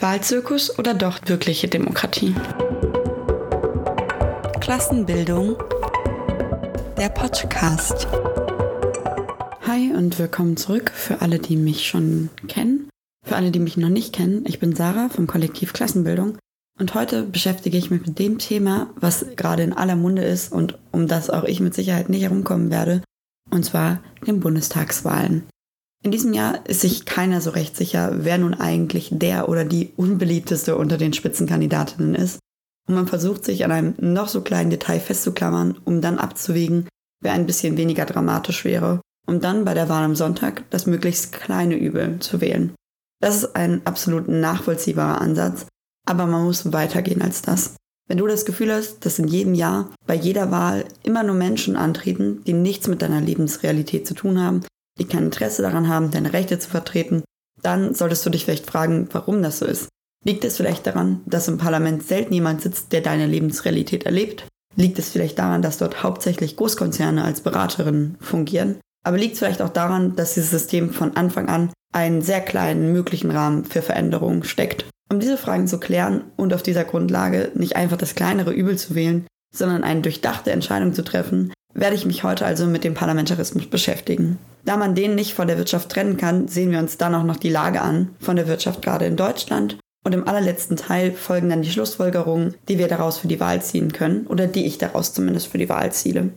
Wahlzirkus 0.00 0.78
oder 0.78 0.94
doch 0.94 1.18
wirkliche 1.26 1.68
Demokratie? 1.68 2.34
Klassenbildung. 4.58 5.56
Der 6.96 7.10
Podcast. 7.10 8.08
Hi 9.66 9.92
und 9.94 10.18
willkommen 10.18 10.56
zurück 10.56 10.90
für 10.94 11.20
alle, 11.20 11.38
die 11.38 11.56
mich 11.56 11.86
schon 11.86 12.30
kennen. 12.48 12.88
Für 13.26 13.36
alle, 13.36 13.50
die 13.50 13.58
mich 13.58 13.76
noch 13.76 13.90
nicht 13.90 14.14
kennen, 14.14 14.44
ich 14.46 14.58
bin 14.58 14.74
Sarah 14.74 15.10
vom 15.10 15.26
Kollektiv 15.26 15.74
Klassenbildung 15.74 16.38
und 16.78 16.94
heute 16.94 17.22
beschäftige 17.24 17.76
ich 17.76 17.90
mich 17.90 18.06
mit 18.06 18.18
dem 18.18 18.38
Thema, 18.38 18.88
was 18.96 19.26
gerade 19.36 19.64
in 19.64 19.74
aller 19.74 19.96
Munde 19.96 20.22
ist 20.22 20.50
und 20.50 20.78
um 20.92 21.08
das 21.08 21.28
auch 21.28 21.44
ich 21.44 21.60
mit 21.60 21.74
Sicherheit 21.74 22.08
nicht 22.08 22.22
herumkommen 22.22 22.70
werde, 22.70 23.02
und 23.50 23.66
zwar 23.66 24.00
den 24.26 24.40
Bundestagswahlen. 24.40 25.44
In 26.02 26.10
diesem 26.10 26.32
Jahr 26.32 26.66
ist 26.66 26.80
sich 26.80 27.04
keiner 27.04 27.40
so 27.40 27.50
recht 27.50 27.76
sicher, 27.76 28.12
wer 28.14 28.38
nun 28.38 28.54
eigentlich 28.54 29.10
der 29.12 29.48
oder 29.48 29.64
die 29.64 29.92
unbeliebteste 29.96 30.76
unter 30.76 30.96
den 30.96 31.12
Spitzenkandidatinnen 31.12 32.14
ist. 32.14 32.38
Und 32.88 32.94
man 32.94 33.06
versucht 33.06 33.44
sich 33.44 33.64
an 33.64 33.72
einem 33.72 33.94
noch 33.98 34.28
so 34.28 34.40
kleinen 34.40 34.70
Detail 34.70 34.98
festzuklammern, 34.98 35.78
um 35.84 36.00
dann 36.00 36.18
abzuwägen, 36.18 36.88
wer 37.22 37.32
ein 37.32 37.46
bisschen 37.46 37.76
weniger 37.76 38.06
dramatisch 38.06 38.64
wäre, 38.64 39.02
um 39.26 39.40
dann 39.40 39.66
bei 39.66 39.74
der 39.74 39.90
Wahl 39.90 40.04
am 40.04 40.16
Sonntag 40.16 40.64
das 40.70 40.86
möglichst 40.86 41.32
kleine 41.32 41.76
Übel 41.76 42.18
zu 42.20 42.40
wählen. 42.40 42.72
Das 43.20 43.36
ist 43.36 43.54
ein 43.54 43.82
absolut 43.84 44.26
nachvollziehbarer 44.26 45.20
Ansatz, 45.20 45.66
aber 46.08 46.26
man 46.26 46.44
muss 46.44 46.72
weitergehen 46.72 47.20
als 47.20 47.42
das. 47.42 47.76
Wenn 48.08 48.16
du 48.16 48.26
das 48.26 48.46
Gefühl 48.46 48.72
hast, 48.72 49.04
dass 49.04 49.18
in 49.18 49.28
jedem 49.28 49.54
Jahr 49.54 49.90
bei 50.06 50.14
jeder 50.14 50.50
Wahl 50.50 50.86
immer 51.04 51.22
nur 51.22 51.36
Menschen 51.36 51.76
antreten, 51.76 52.42
die 52.46 52.54
nichts 52.54 52.88
mit 52.88 53.02
deiner 53.02 53.20
Lebensrealität 53.20 54.06
zu 54.06 54.14
tun 54.14 54.40
haben, 54.42 54.62
die 55.00 55.06
kein 55.06 55.24
Interesse 55.24 55.62
daran 55.62 55.88
haben, 55.88 56.10
deine 56.10 56.32
Rechte 56.32 56.58
zu 56.58 56.70
vertreten, 56.70 57.24
dann 57.62 57.94
solltest 57.94 58.24
du 58.24 58.30
dich 58.30 58.44
vielleicht 58.44 58.66
fragen, 58.66 59.08
warum 59.12 59.42
das 59.42 59.58
so 59.58 59.66
ist. 59.66 59.88
Liegt 60.24 60.44
es 60.44 60.56
vielleicht 60.56 60.86
daran, 60.86 61.22
dass 61.26 61.48
im 61.48 61.58
Parlament 61.58 62.06
selten 62.06 62.34
jemand 62.34 62.60
sitzt, 62.60 62.92
der 62.92 63.00
deine 63.00 63.26
Lebensrealität 63.26 64.04
erlebt? 64.04 64.46
Liegt 64.76 64.98
es 64.98 65.10
vielleicht 65.10 65.38
daran, 65.38 65.62
dass 65.62 65.78
dort 65.78 66.02
hauptsächlich 66.02 66.56
Großkonzerne 66.56 67.24
als 67.24 67.40
Beraterinnen 67.40 68.16
fungieren? 68.20 68.78
Aber 69.02 69.16
liegt 69.16 69.34
es 69.34 69.38
vielleicht 69.38 69.62
auch 69.62 69.70
daran, 69.70 70.14
dass 70.16 70.34
dieses 70.34 70.50
System 70.50 70.90
von 70.90 71.16
Anfang 71.16 71.48
an 71.48 71.72
einen 71.92 72.22
sehr 72.22 72.40
kleinen 72.40 72.92
möglichen 72.92 73.30
Rahmen 73.30 73.64
für 73.64 73.82
Veränderungen 73.82 74.44
steckt? 74.44 74.84
Um 75.10 75.18
diese 75.18 75.38
Fragen 75.38 75.66
zu 75.66 75.80
klären 75.80 76.24
und 76.36 76.52
auf 76.54 76.62
dieser 76.62 76.84
Grundlage 76.84 77.50
nicht 77.54 77.76
einfach 77.76 77.96
das 77.96 78.14
kleinere 78.14 78.52
Übel 78.52 78.76
zu 78.76 78.94
wählen, 78.94 79.26
sondern 79.52 79.82
eine 79.82 80.02
durchdachte 80.02 80.52
Entscheidung 80.52 80.92
zu 80.92 81.02
treffen, 81.02 81.52
werde 81.74 81.96
ich 81.96 82.06
mich 82.06 82.24
heute 82.24 82.46
also 82.46 82.66
mit 82.66 82.84
dem 82.84 82.94
Parlamentarismus 82.94 83.66
beschäftigen. 83.66 84.38
Da 84.64 84.76
man 84.76 84.94
den 84.94 85.14
nicht 85.14 85.34
von 85.34 85.48
der 85.48 85.58
Wirtschaft 85.58 85.88
trennen 85.88 86.16
kann, 86.16 86.48
sehen 86.48 86.70
wir 86.70 86.78
uns 86.78 86.96
dann 86.96 87.14
auch 87.14 87.24
noch 87.24 87.36
die 87.36 87.48
Lage 87.48 87.80
an 87.80 88.10
von 88.20 88.36
der 88.36 88.48
Wirtschaft 88.48 88.82
gerade 88.82 89.06
in 89.06 89.16
Deutschland 89.16 89.78
und 90.02 90.14
im 90.14 90.26
allerletzten 90.26 90.76
Teil 90.76 91.12
folgen 91.12 91.50
dann 91.50 91.62
die 91.62 91.70
Schlussfolgerungen, 91.70 92.54
die 92.68 92.78
wir 92.78 92.88
daraus 92.88 93.18
für 93.18 93.28
die 93.28 93.40
Wahl 93.40 93.60
ziehen 93.60 93.92
können 93.92 94.26
oder 94.26 94.46
die 94.46 94.64
ich 94.64 94.78
daraus 94.78 95.12
zumindest 95.12 95.48
für 95.48 95.58
die 95.58 95.68
Wahl 95.68 95.92
ziele. 95.92 96.30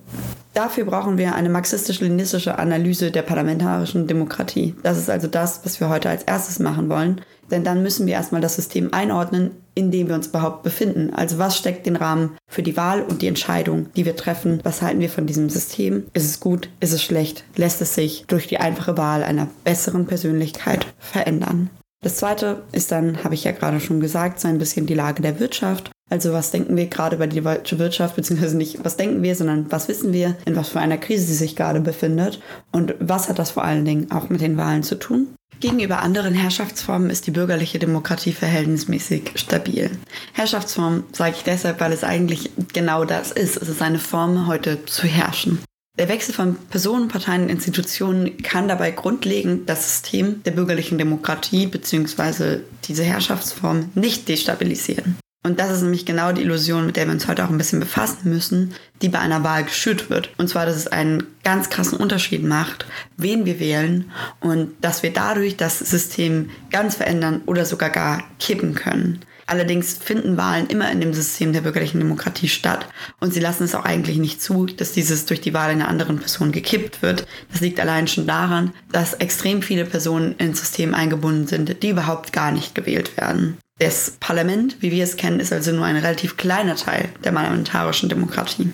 Dafür 0.53 0.85
brauchen 0.85 1.17
wir 1.17 1.33
eine 1.33 1.49
marxistisch-leninistische 1.49 2.59
Analyse 2.59 3.11
der 3.11 3.21
parlamentarischen 3.21 4.05
Demokratie. 4.07 4.75
Das 4.83 4.97
ist 4.97 5.09
also 5.09 5.27
das, 5.27 5.61
was 5.63 5.79
wir 5.79 5.89
heute 5.89 6.09
als 6.09 6.23
erstes 6.23 6.59
machen 6.59 6.89
wollen, 6.89 7.21
denn 7.53 7.63
dann 7.63 7.83
müssen 7.83 8.07
wir 8.07 8.15
erstmal 8.15 8.41
das 8.41 8.55
System 8.55 8.93
einordnen, 8.93 9.51
in 9.75 9.91
dem 9.91 10.07
wir 10.07 10.15
uns 10.15 10.27
überhaupt 10.27 10.63
befinden. 10.63 11.13
Also 11.13 11.37
was 11.37 11.57
steckt 11.57 11.85
den 11.85 11.95
Rahmen 11.95 12.35
für 12.47 12.63
die 12.63 12.75
Wahl 12.75 13.01
und 13.01 13.21
die 13.21 13.27
Entscheidung, 13.27 13.87
die 13.95 14.05
wir 14.05 14.15
treffen? 14.15 14.59
Was 14.63 14.81
halten 14.81 14.99
wir 14.99 15.09
von 15.09 15.25
diesem 15.25 15.49
System? 15.49 16.03
Ist 16.13 16.25
es 16.25 16.39
gut? 16.39 16.69
Ist 16.79 16.93
es 16.93 17.01
schlecht? 17.01 17.45
Lässt 17.55 17.81
es 17.81 17.95
sich 17.95 18.25
durch 18.27 18.47
die 18.47 18.59
einfache 18.59 18.97
Wahl 18.97 19.23
einer 19.23 19.47
besseren 19.63 20.05
Persönlichkeit 20.05 20.85
verändern? 20.99 21.69
Das 22.03 22.17
zweite 22.17 22.63
ist 22.73 22.91
dann, 22.91 23.23
habe 23.23 23.33
ich 23.33 23.45
ja 23.45 23.53
gerade 23.53 23.79
schon 23.79 24.01
gesagt, 24.01 24.39
so 24.39 24.49
ein 24.49 24.57
bisschen 24.57 24.85
die 24.85 24.93
Lage 24.93 25.21
der 25.21 25.39
Wirtschaft. 25.39 25.89
Also 26.09 26.33
was 26.33 26.51
denken 26.51 26.75
wir 26.75 26.87
gerade 26.87 27.15
über 27.15 27.27
die 27.27 27.39
deutsche 27.39 27.79
Wirtschaft, 27.79 28.17
beziehungsweise 28.17 28.57
nicht, 28.57 28.83
was 28.83 28.97
denken 28.97 29.23
wir, 29.23 29.35
sondern 29.35 29.71
was 29.71 29.87
wissen 29.87 30.11
wir, 30.11 30.35
in 30.45 30.55
was 30.55 30.69
für 30.69 30.79
einer 30.81 30.97
Krise 30.97 31.25
sie 31.25 31.33
sich 31.33 31.55
gerade 31.55 31.79
befindet 31.79 32.41
und 32.71 32.93
was 32.99 33.29
hat 33.29 33.39
das 33.39 33.51
vor 33.51 33.63
allen 33.63 33.85
Dingen 33.85 34.11
auch 34.11 34.29
mit 34.29 34.41
den 34.41 34.57
Wahlen 34.57 34.83
zu 34.83 34.95
tun? 34.95 35.27
Gegenüber 35.59 35.99
anderen 36.01 36.33
Herrschaftsformen 36.33 37.09
ist 37.09 37.27
die 37.27 37.31
bürgerliche 37.31 37.79
Demokratie 37.79 38.33
verhältnismäßig 38.33 39.31
stabil. 39.35 39.91
Herrschaftsform 40.33 41.03
sage 41.11 41.35
ich 41.37 41.43
deshalb, 41.43 41.79
weil 41.79 41.93
es 41.93 42.03
eigentlich 42.03 42.51
genau 42.73 43.05
das 43.05 43.31
ist. 43.31 43.57
Es 43.57 43.69
ist 43.69 43.81
eine 43.81 43.99
Form, 43.99 44.47
heute 44.47 44.85
zu 44.85 45.07
herrschen. 45.07 45.59
Der 45.99 46.09
Wechsel 46.09 46.33
von 46.33 46.55
Personen, 46.55 47.07
Parteien 47.07 47.43
und 47.43 47.49
Institutionen 47.49 48.37
kann 48.41 48.67
dabei 48.67 48.89
grundlegend 48.89 49.69
das 49.69 49.83
System 49.83 50.41
der 50.43 50.51
bürgerlichen 50.51 50.97
Demokratie 50.97 51.67
bzw. 51.67 52.61
diese 52.85 53.03
Herrschaftsform 53.03 53.91
nicht 53.93 54.27
destabilisieren. 54.27 55.17
Und 55.45 55.59
das 55.59 55.71
ist 55.71 55.81
nämlich 55.81 56.05
genau 56.05 56.31
die 56.31 56.41
Illusion, 56.41 56.85
mit 56.85 56.95
der 56.95 57.05
wir 57.05 57.11
uns 57.11 57.27
heute 57.27 57.43
auch 57.43 57.49
ein 57.49 57.57
bisschen 57.57 57.81
befassen 57.81 58.29
müssen, 58.29 58.73
die 59.01 59.09
bei 59.09 59.19
einer 59.19 59.43
Wahl 59.43 59.65
geschürt 59.65 60.09
wird. 60.09 60.29
Und 60.37 60.47
zwar, 60.47 60.65
dass 60.65 60.77
es 60.77 60.87
einen 60.87 61.23
ganz 61.43 61.69
krassen 61.69 61.97
Unterschied 61.97 62.43
macht, 62.43 62.85
wen 63.17 63.45
wir 63.45 63.59
wählen 63.59 64.09
und 64.39 64.71
dass 64.79 65.03
wir 65.03 65.11
dadurch 65.11 65.57
das 65.57 65.79
System 65.79 66.49
ganz 66.71 66.95
verändern 66.95 67.41
oder 67.45 67.65
sogar 67.65 67.89
gar 67.89 68.23
kippen 68.39 68.73
können. 68.73 69.19
Allerdings 69.45 69.93
finden 69.93 70.37
Wahlen 70.37 70.67
immer 70.67 70.89
in 70.89 71.01
dem 71.01 71.13
System 71.13 71.51
der 71.51 71.61
bürgerlichen 71.61 71.99
Demokratie 71.99 72.47
statt 72.47 72.87
und 73.19 73.33
sie 73.33 73.41
lassen 73.41 73.65
es 73.65 73.75
auch 73.75 73.83
eigentlich 73.83 74.17
nicht 74.17 74.41
zu, 74.41 74.67
dass 74.67 74.93
dieses 74.93 75.25
durch 75.25 75.41
die 75.41 75.53
Wahl 75.53 75.69
einer 75.69 75.89
anderen 75.89 76.19
Person 76.19 76.53
gekippt 76.53 77.01
wird. 77.01 77.27
Das 77.51 77.59
liegt 77.59 77.81
allein 77.81 78.07
schon 78.07 78.25
daran, 78.25 78.71
dass 78.93 79.15
extrem 79.15 79.61
viele 79.61 79.83
Personen 79.83 80.35
ins 80.37 80.61
System 80.61 80.93
eingebunden 80.93 81.47
sind, 81.47 81.83
die 81.83 81.89
überhaupt 81.89 82.31
gar 82.31 82.51
nicht 82.51 82.73
gewählt 82.73 83.17
werden. 83.17 83.57
Das 83.79 84.11
Parlament, 84.19 84.77
wie 84.81 84.91
wir 84.91 85.03
es 85.03 85.17
kennen, 85.17 85.39
ist 85.39 85.51
also 85.51 85.71
nur 85.71 85.85
ein 85.85 85.97
relativ 85.97 86.37
kleiner 86.37 86.75
Teil 86.75 87.09
der 87.23 87.31
parlamentarischen 87.31 88.07
Demokratie. 88.07 88.69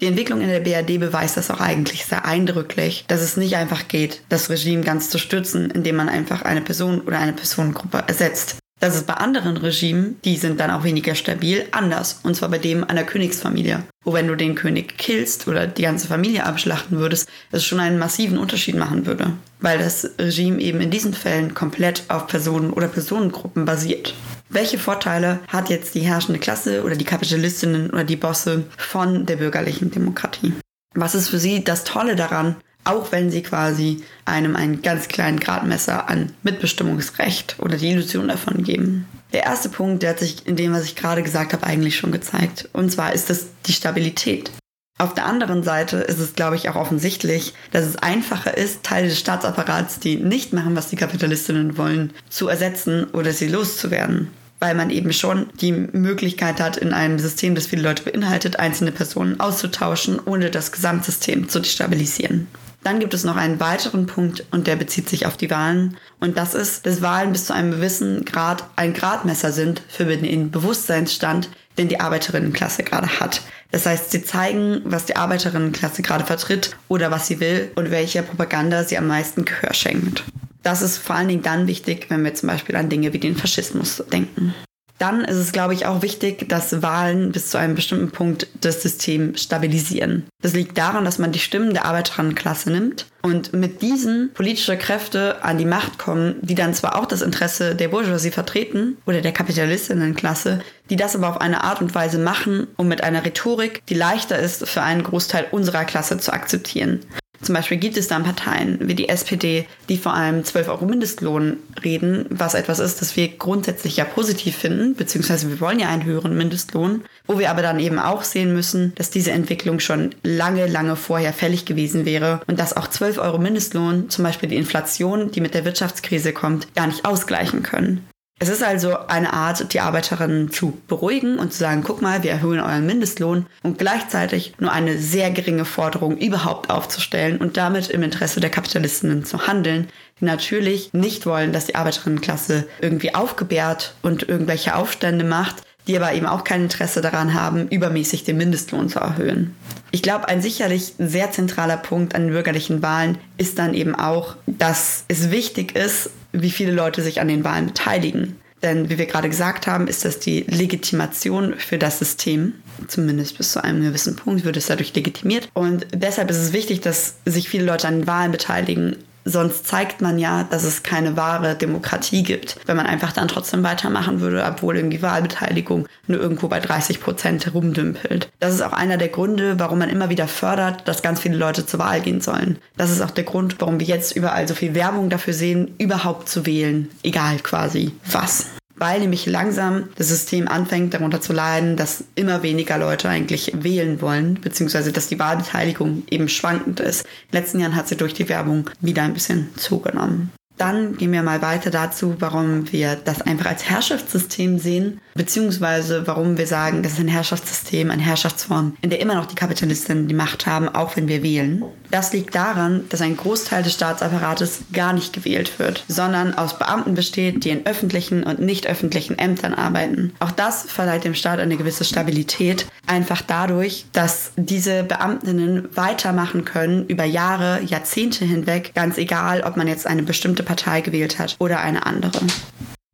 Die 0.00 0.06
Entwicklung 0.06 0.40
in 0.40 0.48
der 0.48 0.60
BRD 0.60 1.00
beweist 1.00 1.36
das 1.36 1.50
auch 1.50 1.60
eigentlich 1.60 2.04
sehr 2.04 2.26
eindrücklich, 2.26 3.04
dass 3.08 3.22
es 3.22 3.36
nicht 3.36 3.56
einfach 3.56 3.88
geht, 3.88 4.22
das 4.28 4.50
Regime 4.50 4.82
ganz 4.82 5.10
zu 5.10 5.18
stützen, 5.18 5.70
indem 5.70 5.96
man 5.96 6.08
einfach 6.08 6.42
eine 6.42 6.60
Person 6.60 7.00
oder 7.00 7.18
eine 7.18 7.32
Personengruppe 7.32 8.04
ersetzt. 8.06 8.56
Das 8.78 8.96
ist 8.96 9.06
bei 9.06 9.14
anderen 9.14 9.56
Regimen, 9.56 10.18
die 10.24 10.36
sind 10.36 10.58
dann 10.58 10.72
auch 10.72 10.82
weniger 10.82 11.14
stabil, 11.14 11.64
anders. 11.70 12.20
Und 12.24 12.34
zwar 12.34 12.48
bei 12.48 12.58
dem 12.58 12.82
einer 12.82 13.04
Königsfamilie. 13.04 13.84
Wo 14.04 14.12
wenn 14.12 14.26
du 14.26 14.36
den 14.36 14.56
König 14.56 14.98
killst 14.98 15.46
oder 15.46 15.68
die 15.68 15.82
ganze 15.82 16.08
Familie 16.08 16.44
abschlachten 16.44 16.98
würdest, 16.98 17.28
es 17.52 17.64
schon 17.64 17.78
einen 17.78 18.00
massiven 18.00 18.38
Unterschied 18.38 18.74
machen 18.74 19.06
würde. 19.06 19.32
Weil 19.60 19.78
das 19.78 20.10
Regime 20.18 20.60
eben 20.60 20.80
in 20.80 20.90
diesen 20.90 21.14
Fällen 21.14 21.54
komplett 21.54 22.02
auf 22.08 22.26
Personen 22.26 22.72
oder 22.72 22.88
Personengruppen 22.88 23.64
basiert. 23.64 24.14
Welche 24.54 24.78
Vorteile 24.78 25.40
hat 25.48 25.70
jetzt 25.70 25.94
die 25.94 26.00
herrschende 26.00 26.38
Klasse 26.38 26.84
oder 26.84 26.94
die 26.94 27.06
Kapitalistinnen 27.06 27.88
oder 27.88 28.04
die 28.04 28.16
Bosse 28.16 28.64
von 28.76 29.24
der 29.24 29.36
bürgerlichen 29.36 29.90
Demokratie? 29.90 30.52
Was 30.94 31.14
ist 31.14 31.30
für 31.30 31.38
sie 31.38 31.64
das 31.64 31.84
Tolle 31.84 32.16
daran, 32.16 32.56
auch 32.84 33.12
wenn 33.12 33.30
sie 33.30 33.42
quasi 33.42 34.02
einem 34.26 34.54
einen 34.54 34.82
ganz 34.82 35.08
kleinen 35.08 35.40
Gradmesser 35.40 36.10
an 36.10 36.34
Mitbestimmungsrecht 36.42 37.56
oder 37.60 37.78
die 37.78 37.92
Illusion 37.92 38.28
davon 38.28 38.62
geben. 38.62 39.06
Der 39.32 39.44
erste 39.44 39.70
Punkt, 39.70 40.02
der 40.02 40.10
hat 40.10 40.18
sich 40.18 40.46
in 40.46 40.56
dem, 40.56 40.74
was 40.74 40.84
ich 40.84 40.96
gerade 40.96 41.22
gesagt 41.22 41.54
habe, 41.54 41.66
eigentlich 41.66 41.96
schon 41.96 42.12
gezeigt. 42.12 42.68
Und 42.74 42.92
zwar 42.92 43.14
ist 43.14 43.30
das 43.30 43.46
die 43.64 43.72
Stabilität. 43.72 44.50
Auf 44.98 45.14
der 45.14 45.24
anderen 45.24 45.62
Seite 45.62 45.96
ist 45.96 46.18
es, 46.18 46.34
glaube 46.34 46.56
ich, 46.56 46.68
auch 46.68 46.76
offensichtlich, 46.76 47.54
dass 47.70 47.86
es 47.86 47.96
einfacher 47.96 48.54
ist, 48.58 48.82
Teile 48.82 49.08
des 49.08 49.18
Staatsapparats, 49.18 49.98
die 49.98 50.16
nicht 50.16 50.52
machen, 50.52 50.76
was 50.76 50.90
die 50.90 50.96
Kapitalistinnen 50.96 51.78
wollen, 51.78 52.12
zu 52.28 52.48
ersetzen 52.48 53.04
oder 53.04 53.32
sie 53.32 53.48
loszuwerden 53.48 54.28
weil 54.62 54.76
man 54.76 54.90
eben 54.90 55.12
schon 55.12 55.48
die 55.60 55.72
Möglichkeit 55.72 56.60
hat, 56.60 56.76
in 56.76 56.92
einem 56.92 57.18
System, 57.18 57.56
das 57.56 57.66
viele 57.66 57.82
Leute 57.82 58.04
beinhaltet, 58.04 58.60
einzelne 58.60 58.92
Personen 58.92 59.40
auszutauschen, 59.40 60.20
ohne 60.24 60.52
das 60.52 60.70
Gesamtsystem 60.70 61.48
zu 61.48 61.58
destabilisieren. 61.58 62.46
Dann 62.84 63.00
gibt 63.00 63.12
es 63.12 63.24
noch 63.24 63.36
einen 63.36 63.58
weiteren 63.58 64.06
Punkt 64.06 64.44
und 64.52 64.68
der 64.68 64.76
bezieht 64.76 65.08
sich 65.08 65.26
auf 65.26 65.36
die 65.36 65.50
Wahlen. 65.50 65.96
Und 66.20 66.38
das 66.38 66.54
ist, 66.54 66.86
dass 66.86 67.02
Wahlen 67.02 67.32
bis 67.32 67.46
zu 67.46 67.54
einem 67.54 67.72
gewissen 67.72 68.24
Grad 68.24 68.62
ein 68.76 68.94
Gradmesser 68.94 69.50
sind 69.50 69.82
für 69.88 70.04
den 70.04 70.52
Bewusstseinsstand, 70.52 71.48
den 71.76 71.88
die 71.88 71.98
Arbeiterinnenklasse 71.98 72.84
gerade 72.84 73.18
hat. 73.18 73.42
Das 73.72 73.84
heißt, 73.86 74.12
sie 74.12 74.24
zeigen, 74.24 74.82
was 74.84 75.06
die 75.06 75.16
Arbeiterinnenklasse 75.16 76.02
gerade 76.02 76.24
vertritt 76.24 76.76
oder 76.86 77.10
was 77.10 77.26
sie 77.26 77.40
will 77.40 77.72
und 77.74 77.90
welcher 77.90 78.22
Propaganda 78.22 78.84
sie 78.84 78.96
am 78.96 79.08
meisten 79.08 79.44
Gehör 79.44 79.74
schenkt. 79.74 80.22
Das 80.62 80.82
ist 80.82 80.98
vor 80.98 81.16
allen 81.16 81.28
Dingen 81.28 81.42
dann 81.42 81.66
wichtig, 81.66 82.06
wenn 82.08 82.24
wir 82.24 82.34
zum 82.34 82.48
Beispiel 82.48 82.76
an 82.76 82.88
Dinge 82.88 83.12
wie 83.12 83.18
den 83.18 83.36
Faschismus 83.36 84.02
denken. 84.12 84.54
Dann 85.02 85.24
ist 85.24 85.38
es, 85.38 85.50
glaube 85.50 85.74
ich, 85.74 85.84
auch 85.86 86.00
wichtig, 86.00 86.48
dass 86.48 86.80
Wahlen 86.80 87.32
bis 87.32 87.50
zu 87.50 87.58
einem 87.58 87.74
bestimmten 87.74 88.12
Punkt 88.12 88.46
das 88.60 88.82
System 88.82 89.36
stabilisieren. 89.36 90.28
Das 90.42 90.52
liegt 90.52 90.78
daran, 90.78 91.04
dass 91.04 91.18
man 91.18 91.32
die 91.32 91.40
Stimmen 91.40 91.74
der 91.74 91.86
Arbeiterinnenklasse 91.86 92.70
nimmt 92.70 93.06
und 93.20 93.52
mit 93.52 93.82
diesen 93.82 94.30
politische 94.32 94.76
Kräfte 94.76 95.42
an 95.42 95.58
die 95.58 95.64
Macht 95.64 95.98
kommen, 95.98 96.36
die 96.42 96.54
dann 96.54 96.72
zwar 96.72 96.96
auch 96.96 97.06
das 97.06 97.20
Interesse 97.20 97.74
der 97.74 97.88
Bourgeoisie 97.88 98.30
vertreten 98.30 98.96
oder 99.04 99.22
der 99.22 99.32
Kapitalistinnenklasse, 99.32 100.60
die 100.88 100.96
das 100.96 101.16
aber 101.16 101.30
auf 101.30 101.40
eine 101.40 101.64
Art 101.64 101.80
und 101.80 101.96
Weise 101.96 102.20
machen, 102.20 102.68
um 102.76 102.86
mit 102.86 103.02
einer 103.02 103.24
Rhetorik, 103.24 103.84
die 103.86 103.94
leichter 103.94 104.38
ist 104.38 104.68
für 104.68 104.82
einen 104.82 105.02
Großteil 105.02 105.46
unserer 105.50 105.84
Klasse 105.84 106.18
zu 106.18 106.32
akzeptieren. 106.32 107.00
Zum 107.42 107.56
Beispiel 107.56 107.76
gibt 107.76 107.96
es 107.96 108.06
dann 108.06 108.22
Parteien 108.22 108.78
wie 108.80 108.94
die 108.94 109.08
SPD, 109.08 109.66
die 109.88 109.98
vor 109.98 110.14
allem 110.14 110.44
12 110.44 110.68
Euro 110.68 110.86
Mindestlohn 110.86 111.56
reden, 111.84 112.26
was 112.30 112.54
etwas 112.54 112.78
ist, 112.78 113.00
das 113.02 113.16
wir 113.16 113.28
grundsätzlich 113.28 113.96
ja 113.96 114.04
positiv 114.04 114.56
finden, 114.56 114.94
beziehungsweise 114.94 115.50
wir 115.50 115.60
wollen 115.60 115.80
ja 115.80 115.88
einen 115.88 116.04
höheren 116.04 116.36
Mindestlohn, 116.36 117.02
wo 117.26 117.40
wir 117.40 117.50
aber 117.50 117.62
dann 117.62 117.80
eben 117.80 117.98
auch 117.98 118.22
sehen 118.22 118.54
müssen, 118.54 118.92
dass 118.94 119.10
diese 119.10 119.32
Entwicklung 119.32 119.80
schon 119.80 120.14
lange, 120.22 120.68
lange 120.68 120.94
vorher 120.94 121.32
fällig 121.32 121.64
gewesen 121.64 122.04
wäre 122.04 122.40
und 122.46 122.60
dass 122.60 122.76
auch 122.76 122.86
12 122.86 123.18
Euro 123.18 123.38
Mindestlohn 123.38 124.08
zum 124.08 124.24
Beispiel 124.24 124.48
die 124.48 124.56
Inflation, 124.56 125.32
die 125.32 125.40
mit 125.40 125.54
der 125.54 125.64
Wirtschaftskrise 125.64 126.32
kommt, 126.32 126.72
gar 126.76 126.86
nicht 126.86 127.04
ausgleichen 127.04 127.64
können. 127.64 128.06
Es 128.42 128.48
ist 128.48 128.64
also 128.64 128.98
eine 129.06 129.34
Art, 129.34 129.72
die 129.72 129.78
Arbeiterinnen 129.78 130.50
zu 130.50 130.76
beruhigen 130.88 131.38
und 131.38 131.52
zu 131.52 131.60
sagen, 131.60 131.84
guck 131.86 132.02
mal, 132.02 132.24
wir 132.24 132.32
erhöhen 132.32 132.58
euren 132.58 132.84
Mindestlohn 132.84 133.46
und 133.62 133.78
gleichzeitig 133.78 134.54
nur 134.58 134.72
eine 134.72 134.98
sehr 134.98 135.30
geringe 135.30 135.64
Forderung 135.64 136.18
überhaupt 136.18 136.68
aufzustellen 136.68 137.38
und 137.38 137.56
damit 137.56 137.88
im 137.88 138.02
Interesse 138.02 138.40
der 138.40 138.50
Kapitalistinnen 138.50 139.24
zu 139.24 139.46
handeln, 139.46 139.86
die 140.18 140.24
natürlich 140.24 140.92
nicht 140.92 141.24
wollen, 141.24 141.52
dass 141.52 141.66
die 141.66 141.76
Arbeiterinnenklasse 141.76 142.66
irgendwie 142.80 143.14
aufgebärt 143.14 143.94
und 144.02 144.28
irgendwelche 144.28 144.74
Aufstände 144.74 145.24
macht, 145.24 145.62
die 145.86 145.96
aber 145.96 146.12
eben 146.12 146.26
auch 146.26 146.42
kein 146.42 146.62
Interesse 146.62 147.00
daran 147.00 147.34
haben, 147.34 147.68
übermäßig 147.68 148.24
den 148.24 148.38
Mindestlohn 148.38 148.88
zu 148.88 148.98
erhöhen. 148.98 149.54
Ich 149.92 150.02
glaube, 150.02 150.26
ein 150.26 150.42
sicherlich 150.42 150.94
sehr 150.98 151.30
zentraler 151.30 151.76
Punkt 151.76 152.16
an 152.16 152.22
den 152.22 152.32
bürgerlichen 152.32 152.82
Wahlen 152.82 153.18
ist 153.38 153.60
dann 153.60 153.72
eben 153.72 153.94
auch, 153.94 154.34
dass 154.46 155.04
es 155.06 155.30
wichtig 155.30 155.76
ist, 155.76 156.10
wie 156.32 156.50
viele 156.50 156.72
Leute 156.72 157.02
sich 157.02 157.20
an 157.20 157.28
den 157.28 157.44
Wahlen 157.44 157.66
beteiligen. 157.66 158.36
Denn 158.62 158.88
wie 158.88 158.98
wir 158.98 159.06
gerade 159.06 159.28
gesagt 159.28 159.66
haben, 159.66 159.88
ist 159.88 160.04
das 160.04 160.20
die 160.20 160.44
Legitimation 160.48 161.54
für 161.58 161.78
das 161.78 161.98
System. 161.98 162.54
Zumindest 162.86 163.36
bis 163.36 163.52
zu 163.52 163.62
einem 163.62 163.82
gewissen 163.82 164.14
Punkt 164.14 164.44
wird 164.44 164.56
es 164.56 164.66
dadurch 164.66 164.94
legitimiert. 164.94 165.48
Und 165.52 165.86
deshalb 165.92 166.30
ist 166.30 166.38
es 166.38 166.52
wichtig, 166.52 166.80
dass 166.80 167.16
sich 167.26 167.48
viele 167.48 167.64
Leute 167.64 167.88
an 167.88 168.00
den 168.00 168.06
Wahlen 168.06 168.30
beteiligen, 168.30 168.96
Sonst 169.24 169.66
zeigt 169.66 170.00
man 170.00 170.18
ja, 170.18 170.44
dass 170.44 170.64
es 170.64 170.82
keine 170.82 171.16
wahre 171.16 171.54
Demokratie 171.54 172.22
gibt, 172.22 172.56
wenn 172.66 172.76
man 172.76 172.86
einfach 172.86 173.12
dann 173.12 173.28
trotzdem 173.28 173.62
weitermachen 173.62 174.20
würde, 174.20 174.44
obwohl 174.44 174.76
irgendwie 174.76 175.02
Wahlbeteiligung 175.02 175.86
nur 176.06 176.20
irgendwo 176.20 176.48
bei 176.48 176.60
30 176.60 177.00
Prozent 177.00 177.46
herumdümpelt. 177.46 178.28
Das 178.40 178.54
ist 178.54 178.62
auch 178.62 178.72
einer 178.72 178.96
der 178.96 179.08
Gründe, 179.08 179.58
warum 179.58 179.78
man 179.78 179.90
immer 179.90 180.10
wieder 180.10 180.28
fördert, 180.28 180.88
dass 180.88 181.02
ganz 181.02 181.20
viele 181.20 181.36
Leute 181.36 181.66
zur 181.66 181.80
Wahl 181.80 182.00
gehen 182.00 182.20
sollen. 182.20 182.58
Das 182.76 182.90
ist 182.90 183.00
auch 183.00 183.10
der 183.10 183.24
Grund, 183.24 183.56
warum 183.60 183.80
wir 183.80 183.86
jetzt 183.86 184.16
überall 184.16 184.48
so 184.48 184.54
viel 184.54 184.74
Werbung 184.74 185.10
dafür 185.10 185.34
sehen, 185.34 185.74
überhaupt 185.78 186.28
zu 186.28 186.46
wählen. 186.46 186.88
Egal 187.02 187.38
quasi 187.38 187.92
was 188.10 188.46
weil 188.76 189.00
nämlich 189.00 189.26
langsam 189.26 189.88
das 189.96 190.08
System 190.08 190.48
anfängt 190.48 190.94
darunter 190.94 191.20
zu 191.20 191.32
leiden, 191.32 191.76
dass 191.76 192.04
immer 192.14 192.42
weniger 192.42 192.78
Leute 192.78 193.08
eigentlich 193.08 193.52
wählen 193.54 194.00
wollen, 194.00 194.34
beziehungsweise 194.40 194.92
dass 194.92 195.08
die 195.08 195.18
Wahlbeteiligung 195.18 196.04
eben 196.10 196.28
schwankend 196.28 196.80
ist. 196.80 197.02
In 197.02 197.32
den 197.32 197.40
letzten 197.40 197.60
Jahren 197.60 197.76
hat 197.76 197.88
sie 197.88 197.96
durch 197.96 198.14
die 198.14 198.28
Werbung 198.28 198.70
wieder 198.80 199.02
ein 199.02 199.14
bisschen 199.14 199.48
zugenommen. 199.56 200.30
Dann 200.58 200.96
gehen 200.96 201.12
wir 201.12 201.22
mal 201.22 201.42
weiter 201.42 201.70
dazu, 201.70 202.16
warum 202.18 202.70
wir 202.70 202.96
das 202.96 203.22
einfach 203.22 203.46
als 203.46 203.68
Herrschaftssystem 203.68 204.58
sehen, 204.58 205.00
beziehungsweise 205.14 206.06
warum 206.06 206.38
wir 206.38 206.46
sagen, 206.46 206.82
das 206.82 206.92
ist 206.92 207.00
ein 207.00 207.08
Herrschaftssystem, 207.08 207.90
eine 207.90 208.02
Herrschaftsform, 208.02 208.76
in 208.80 208.90
der 208.90 209.00
immer 209.00 209.14
noch 209.14 209.26
die 209.26 209.34
Kapitalistinnen 209.34 210.08
die 210.08 210.14
Macht 210.14 210.46
haben, 210.46 210.68
auch 210.68 210.96
wenn 210.96 211.08
wir 211.08 211.22
wählen. 211.22 211.64
Das 211.90 212.12
liegt 212.12 212.34
daran, 212.34 212.84
dass 212.88 213.02
ein 213.02 213.16
Großteil 213.16 213.62
des 213.62 213.74
Staatsapparates 213.74 214.62
gar 214.72 214.92
nicht 214.92 215.12
gewählt 215.12 215.58
wird, 215.58 215.84
sondern 215.88 216.34
aus 216.34 216.58
Beamten 216.58 216.94
besteht, 216.94 217.44
die 217.44 217.50
in 217.50 217.66
öffentlichen 217.66 218.22
und 218.22 218.40
nicht 218.40 218.66
öffentlichen 218.66 219.18
Ämtern 219.18 219.54
arbeiten. 219.54 220.12
Auch 220.18 220.30
das 220.30 220.62
verleiht 220.62 221.04
dem 221.04 221.14
Staat 221.14 221.38
eine 221.38 221.56
gewisse 221.56 221.84
Stabilität, 221.84 222.66
einfach 222.86 223.22
dadurch, 223.22 223.86
dass 223.92 224.32
diese 224.36 224.84
Beamtinnen 224.84 225.68
weitermachen 225.74 226.44
können 226.44 226.86
über 226.86 227.04
Jahre, 227.04 227.60
Jahrzehnte 227.62 228.24
hinweg, 228.24 228.72
ganz 228.74 228.98
egal, 228.98 229.42
ob 229.42 229.56
man 229.56 229.68
jetzt 229.68 229.86
eine 229.86 230.02
bestimmte 230.02 230.42
Partei 230.42 230.80
gewählt 230.80 231.18
hat 231.18 231.36
oder 231.38 231.60
eine 231.60 231.86
andere. 231.86 232.20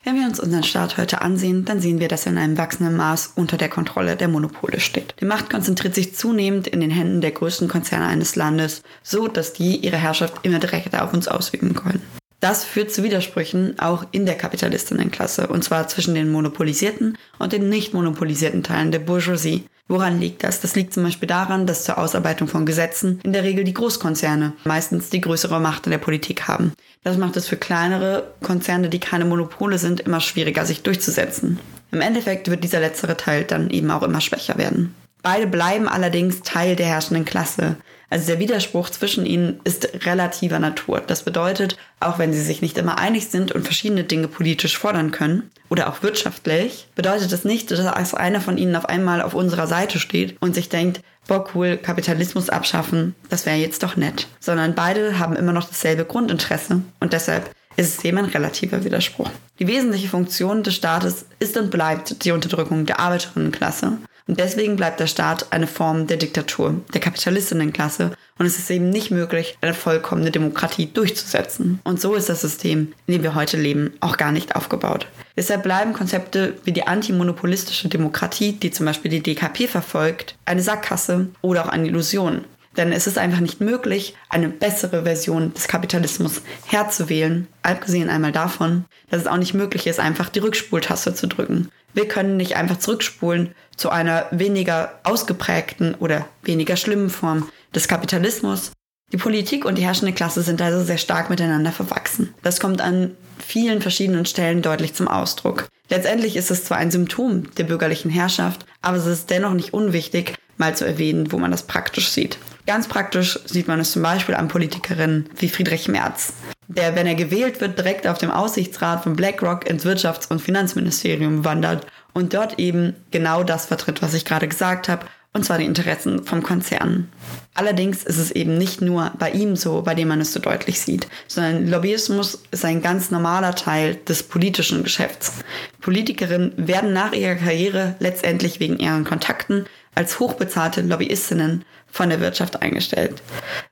Wenn 0.08 0.16
wir 0.16 0.26
uns 0.26 0.40
unseren 0.40 0.62
Staat 0.62 0.96
heute 0.96 1.20
ansehen, 1.20 1.66
dann 1.66 1.82
sehen 1.82 2.00
wir, 2.00 2.08
dass 2.08 2.24
er 2.24 2.32
in 2.32 2.38
einem 2.38 2.56
wachsenden 2.56 2.96
Maß 2.96 3.32
unter 3.34 3.58
der 3.58 3.68
Kontrolle 3.68 4.16
der 4.16 4.28
Monopole 4.28 4.80
steht. 4.80 5.14
Die 5.20 5.26
Macht 5.26 5.50
konzentriert 5.50 5.94
sich 5.94 6.16
zunehmend 6.16 6.66
in 6.66 6.80
den 6.80 6.90
Händen 6.90 7.20
der 7.20 7.32
größten 7.32 7.68
Konzerne 7.68 8.06
eines 8.06 8.34
Landes, 8.34 8.82
so 9.02 9.28
dass 9.28 9.52
die 9.52 9.76
ihre 9.76 9.98
Herrschaft 9.98 10.46
immer 10.46 10.60
direkter 10.60 11.04
auf 11.04 11.12
uns 11.12 11.28
ausüben 11.28 11.74
können. 11.74 12.00
Das 12.40 12.64
führt 12.64 12.90
zu 12.90 13.02
Widersprüchen 13.02 13.78
auch 13.78 14.06
in 14.10 14.24
der 14.24 14.36
Kapitalistinnenklasse, 14.36 15.46
und 15.48 15.62
zwar 15.62 15.88
zwischen 15.88 16.14
den 16.14 16.32
monopolisierten 16.32 17.18
und 17.38 17.52
den 17.52 17.68
nicht 17.68 17.92
monopolisierten 17.92 18.62
Teilen 18.62 18.90
der 18.90 19.00
Bourgeoisie. 19.00 19.66
Woran 19.88 20.20
liegt 20.20 20.44
das? 20.44 20.60
Das 20.60 20.76
liegt 20.76 20.92
zum 20.92 21.02
Beispiel 21.02 21.26
daran, 21.26 21.66
dass 21.66 21.84
zur 21.84 21.96
Ausarbeitung 21.96 22.46
von 22.46 22.66
Gesetzen 22.66 23.20
in 23.24 23.32
der 23.32 23.42
Regel 23.42 23.64
die 23.64 23.72
Großkonzerne 23.72 24.52
meistens 24.64 25.08
die 25.08 25.22
größere 25.22 25.60
Macht 25.60 25.86
in 25.86 25.90
der 25.92 25.98
Politik 25.98 26.46
haben. 26.46 26.74
Das 27.04 27.16
macht 27.16 27.36
es 27.38 27.48
für 27.48 27.56
kleinere 27.56 28.34
Konzerne, 28.42 28.90
die 28.90 29.00
keine 29.00 29.24
Monopole 29.24 29.78
sind, 29.78 30.00
immer 30.00 30.20
schwieriger, 30.20 30.66
sich 30.66 30.82
durchzusetzen. 30.82 31.58
Im 31.90 32.02
Endeffekt 32.02 32.50
wird 32.50 32.64
dieser 32.64 32.80
letztere 32.80 33.16
Teil 33.16 33.44
dann 33.44 33.70
eben 33.70 33.90
auch 33.90 34.02
immer 34.02 34.20
schwächer 34.20 34.58
werden. 34.58 34.94
Beide 35.22 35.46
bleiben 35.46 35.88
allerdings 35.88 36.42
Teil 36.42 36.76
der 36.76 36.86
herrschenden 36.86 37.24
Klasse. 37.24 37.76
Also 38.10 38.26
der 38.26 38.38
Widerspruch 38.38 38.88
zwischen 38.90 39.26
ihnen 39.26 39.60
ist 39.64 40.06
relativer 40.06 40.58
Natur. 40.58 41.02
Das 41.06 41.22
bedeutet, 41.22 41.76
auch 42.00 42.18
wenn 42.18 42.32
sie 42.32 42.40
sich 42.40 42.62
nicht 42.62 42.78
immer 42.78 42.98
einig 42.98 43.28
sind 43.28 43.52
und 43.52 43.64
verschiedene 43.64 44.04
Dinge 44.04 44.28
politisch 44.28 44.78
fordern 44.78 45.10
können 45.10 45.50
oder 45.68 45.88
auch 45.88 46.02
wirtschaftlich, 46.02 46.88
bedeutet 46.94 47.32
das 47.32 47.44
nicht, 47.44 47.70
dass 47.70 48.14
einer 48.14 48.40
von 48.40 48.56
ihnen 48.56 48.76
auf 48.76 48.86
einmal 48.86 49.20
auf 49.20 49.34
unserer 49.34 49.66
Seite 49.66 49.98
steht 49.98 50.36
und 50.40 50.54
sich 50.54 50.70
denkt, 50.70 51.00
boah 51.26 51.44
cool, 51.54 51.76
Kapitalismus 51.76 52.48
abschaffen, 52.48 53.14
das 53.28 53.44
wäre 53.44 53.58
jetzt 53.58 53.82
doch 53.82 53.96
nett. 53.96 54.26
Sondern 54.40 54.74
beide 54.74 55.18
haben 55.18 55.36
immer 55.36 55.52
noch 55.52 55.68
dasselbe 55.68 56.06
Grundinteresse 56.06 56.80
und 57.00 57.12
deshalb 57.12 57.50
ist 57.76 57.98
es 57.98 58.04
eben 58.04 58.18
ein 58.18 58.24
relativer 58.24 58.84
Widerspruch. 58.84 59.30
Die 59.58 59.68
wesentliche 59.68 60.08
Funktion 60.08 60.62
des 60.62 60.74
Staates 60.74 61.26
ist 61.38 61.56
und 61.56 61.70
bleibt 61.70 62.24
die 62.24 62.32
Unterdrückung 62.32 62.86
der 62.86 62.98
Arbeiterinnenklasse. 62.98 63.98
Und 64.28 64.38
deswegen 64.38 64.76
bleibt 64.76 65.00
der 65.00 65.06
Staat 65.06 65.52
eine 65.52 65.66
Form 65.66 66.06
der 66.06 66.18
Diktatur, 66.18 66.82
der 66.92 67.00
Kapitalistinnenklasse. 67.00 68.12
Und 68.38 68.46
es 68.46 68.58
ist 68.58 68.70
eben 68.70 68.90
nicht 68.90 69.10
möglich, 69.10 69.56
eine 69.62 69.72
vollkommene 69.72 70.30
Demokratie 70.30 70.86
durchzusetzen. 70.86 71.80
Und 71.82 72.00
so 72.00 72.14
ist 72.14 72.28
das 72.28 72.42
System, 72.42 72.92
in 73.06 73.14
dem 73.14 73.22
wir 73.22 73.34
heute 73.34 73.56
leben, 73.56 73.94
auch 74.00 74.18
gar 74.18 74.30
nicht 74.30 74.54
aufgebaut. 74.54 75.08
Deshalb 75.36 75.62
bleiben 75.62 75.94
Konzepte 75.94 76.54
wie 76.64 76.72
die 76.72 76.86
antimonopolistische 76.86 77.88
Demokratie, 77.88 78.52
die 78.52 78.70
zum 78.70 78.84
Beispiel 78.86 79.10
die 79.10 79.22
DKP 79.22 79.66
verfolgt, 79.66 80.36
eine 80.44 80.62
Sackgasse 80.62 81.28
oder 81.40 81.64
auch 81.64 81.70
eine 81.70 81.88
Illusion. 81.88 82.44
Denn 82.76 82.92
es 82.92 83.08
ist 83.08 83.18
einfach 83.18 83.40
nicht 83.40 83.60
möglich, 83.60 84.14
eine 84.28 84.48
bessere 84.48 85.02
Version 85.02 85.52
des 85.54 85.66
Kapitalismus 85.66 86.42
herzuwählen, 86.66 87.48
abgesehen 87.62 88.08
einmal 88.08 88.30
davon, 88.30 88.84
dass 89.10 89.22
es 89.22 89.26
auch 89.26 89.36
nicht 89.36 89.54
möglich 89.54 89.88
ist, 89.88 89.98
einfach 89.98 90.28
die 90.28 90.38
Rückspultaste 90.38 91.14
zu 91.14 91.26
drücken. 91.26 91.70
Wir 91.94 92.08
können 92.08 92.36
nicht 92.36 92.56
einfach 92.56 92.78
zurückspulen 92.78 93.54
zu 93.76 93.90
einer 93.90 94.26
weniger 94.30 94.98
ausgeprägten 95.04 95.94
oder 95.94 96.26
weniger 96.42 96.76
schlimmen 96.76 97.10
Form 97.10 97.48
des 97.74 97.88
Kapitalismus. 97.88 98.72
Die 99.12 99.16
Politik 99.16 99.64
und 99.64 99.78
die 99.78 99.84
herrschende 99.84 100.12
Klasse 100.12 100.42
sind 100.42 100.60
also 100.60 100.84
sehr 100.84 100.98
stark 100.98 101.30
miteinander 101.30 101.72
verwachsen. 101.72 102.34
Das 102.42 102.60
kommt 102.60 102.80
an 102.80 103.16
vielen 103.38 103.80
verschiedenen 103.80 104.26
Stellen 104.26 104.60
deutlich 104.60 104.94
zum 104.94 105.08
Ausdruck. 105.08 105.68
Letztendlich 105.88 106.36
ist 106.36 106.50
es 106.50 106.64
zwar 106.64 106.76
ein 106.76 106.90
Symptom 106.90 107.54
der 107.54 107.64
bürgerlichen 107.64 108.10
Herrschaft, 108.10 108.66
aber 108.82 108.98
es 108.98 109.06
ist 109.06 109.30
dennoch 109.30 109.54
nicht 109.54 109.72
unwichtig, 109.72 110.34
mal 110.58 110.76
zu 110.76 110.84
erwähnen, 110.84 111.32
wo 111.32 111.38
man 111.38 111.50
das 111.50 111.62
praktisch 111.62 112.10
sieht. 112.10 112.38
Ganz 112.68 112.86
praktisch 112.86 113.40
sieht 113.46 113.66
man 113.66 113.80
es 113.80 113.92
zum 113.92 114.02
Beispiel 114.02 114.34
an 114.34 114.48
Politikerinnen 114.48 115.30
wie 115.38 115.48
Friedrich 115.48 115.88
Merz, 115.88 116.34
der, 116.66 116.94
wenn 116.94 117.06
er 117.06 117.14
gewählt 117.14 117.62
wird, 117.62 117.78
direkt 117.78 118.06
auf 118.06 118.18
dem 118.18 118.30
Aussichtsrat 118.30 119.02
von 119.02 119.16
BlackRock 119.16 119.66
ins 119.66 119.86
Wirtschafts- 119.86 120.28
und 120.28 120.42
Finanzministerium 120.42 121.46
wandert 121.46 121.86
und 122.12 122.34
dort 122.34 122.58
eben 122.58 122.94
genau 123.10 123.42
das 123.42 123.64
vertritt, 123.64 124.02
was 124.02 124.12
ich 124.12 124.26
gerade 124.26 124.48
gesagt 124.48 124.90
habe, 124.90 125.06
und 125.32 125.46
zwar 125.46 125.56
die 125.56 125.64
Interessen 125.64 126.24
vom 126.24 126.42
Konzern. 126.42 127.08
Allerdings 127.54 128.04
ist 128.04 128.18
es 128.18 128.32
eben 128.32 128.58
nicht 128.58 128.82
nur 128.82 129.12
bei 129.18 129.30
ihm 129.30 129.56
so, 129.56 129.80
bei 129.80 129.94
dem 129.94 130.08
man 130.08 130.20
es 130.20 130.34
so 130.34 130.40
deutlich 130.40 130.78
sieht, 130.78 131.08
sondern 131.26 131.68
Lobbyismus 131.68 132.42
ist 132.50 132.66
ein 132.66 132.82
ganz 132.82 133.10
normaler 133.10 133.54
Teil 133.54 133.94
des 133.94 134.22
politischen 134.22 134.82
Geschäfts. 134.82 135.32
Politikerinnen 135.80 136.52
werden 136.56 136.92
nach 136.92 137.12
ihrer 137.12 137.36
Karriere 137.36 137.94
letztendlich 137.98 138.60
wegen 138.60 138.78
ihren 138.78 139.04
Kontakten 139.04 139.64
als 139.98 140.20
hochbezahlte 140.20 140.80
Lobbyistinnen 140.80 141.64
von 141.90 142.08
der 142.08 142.20
Wirtschaft 142.20 142.62
eingestellt. 142.62 143.20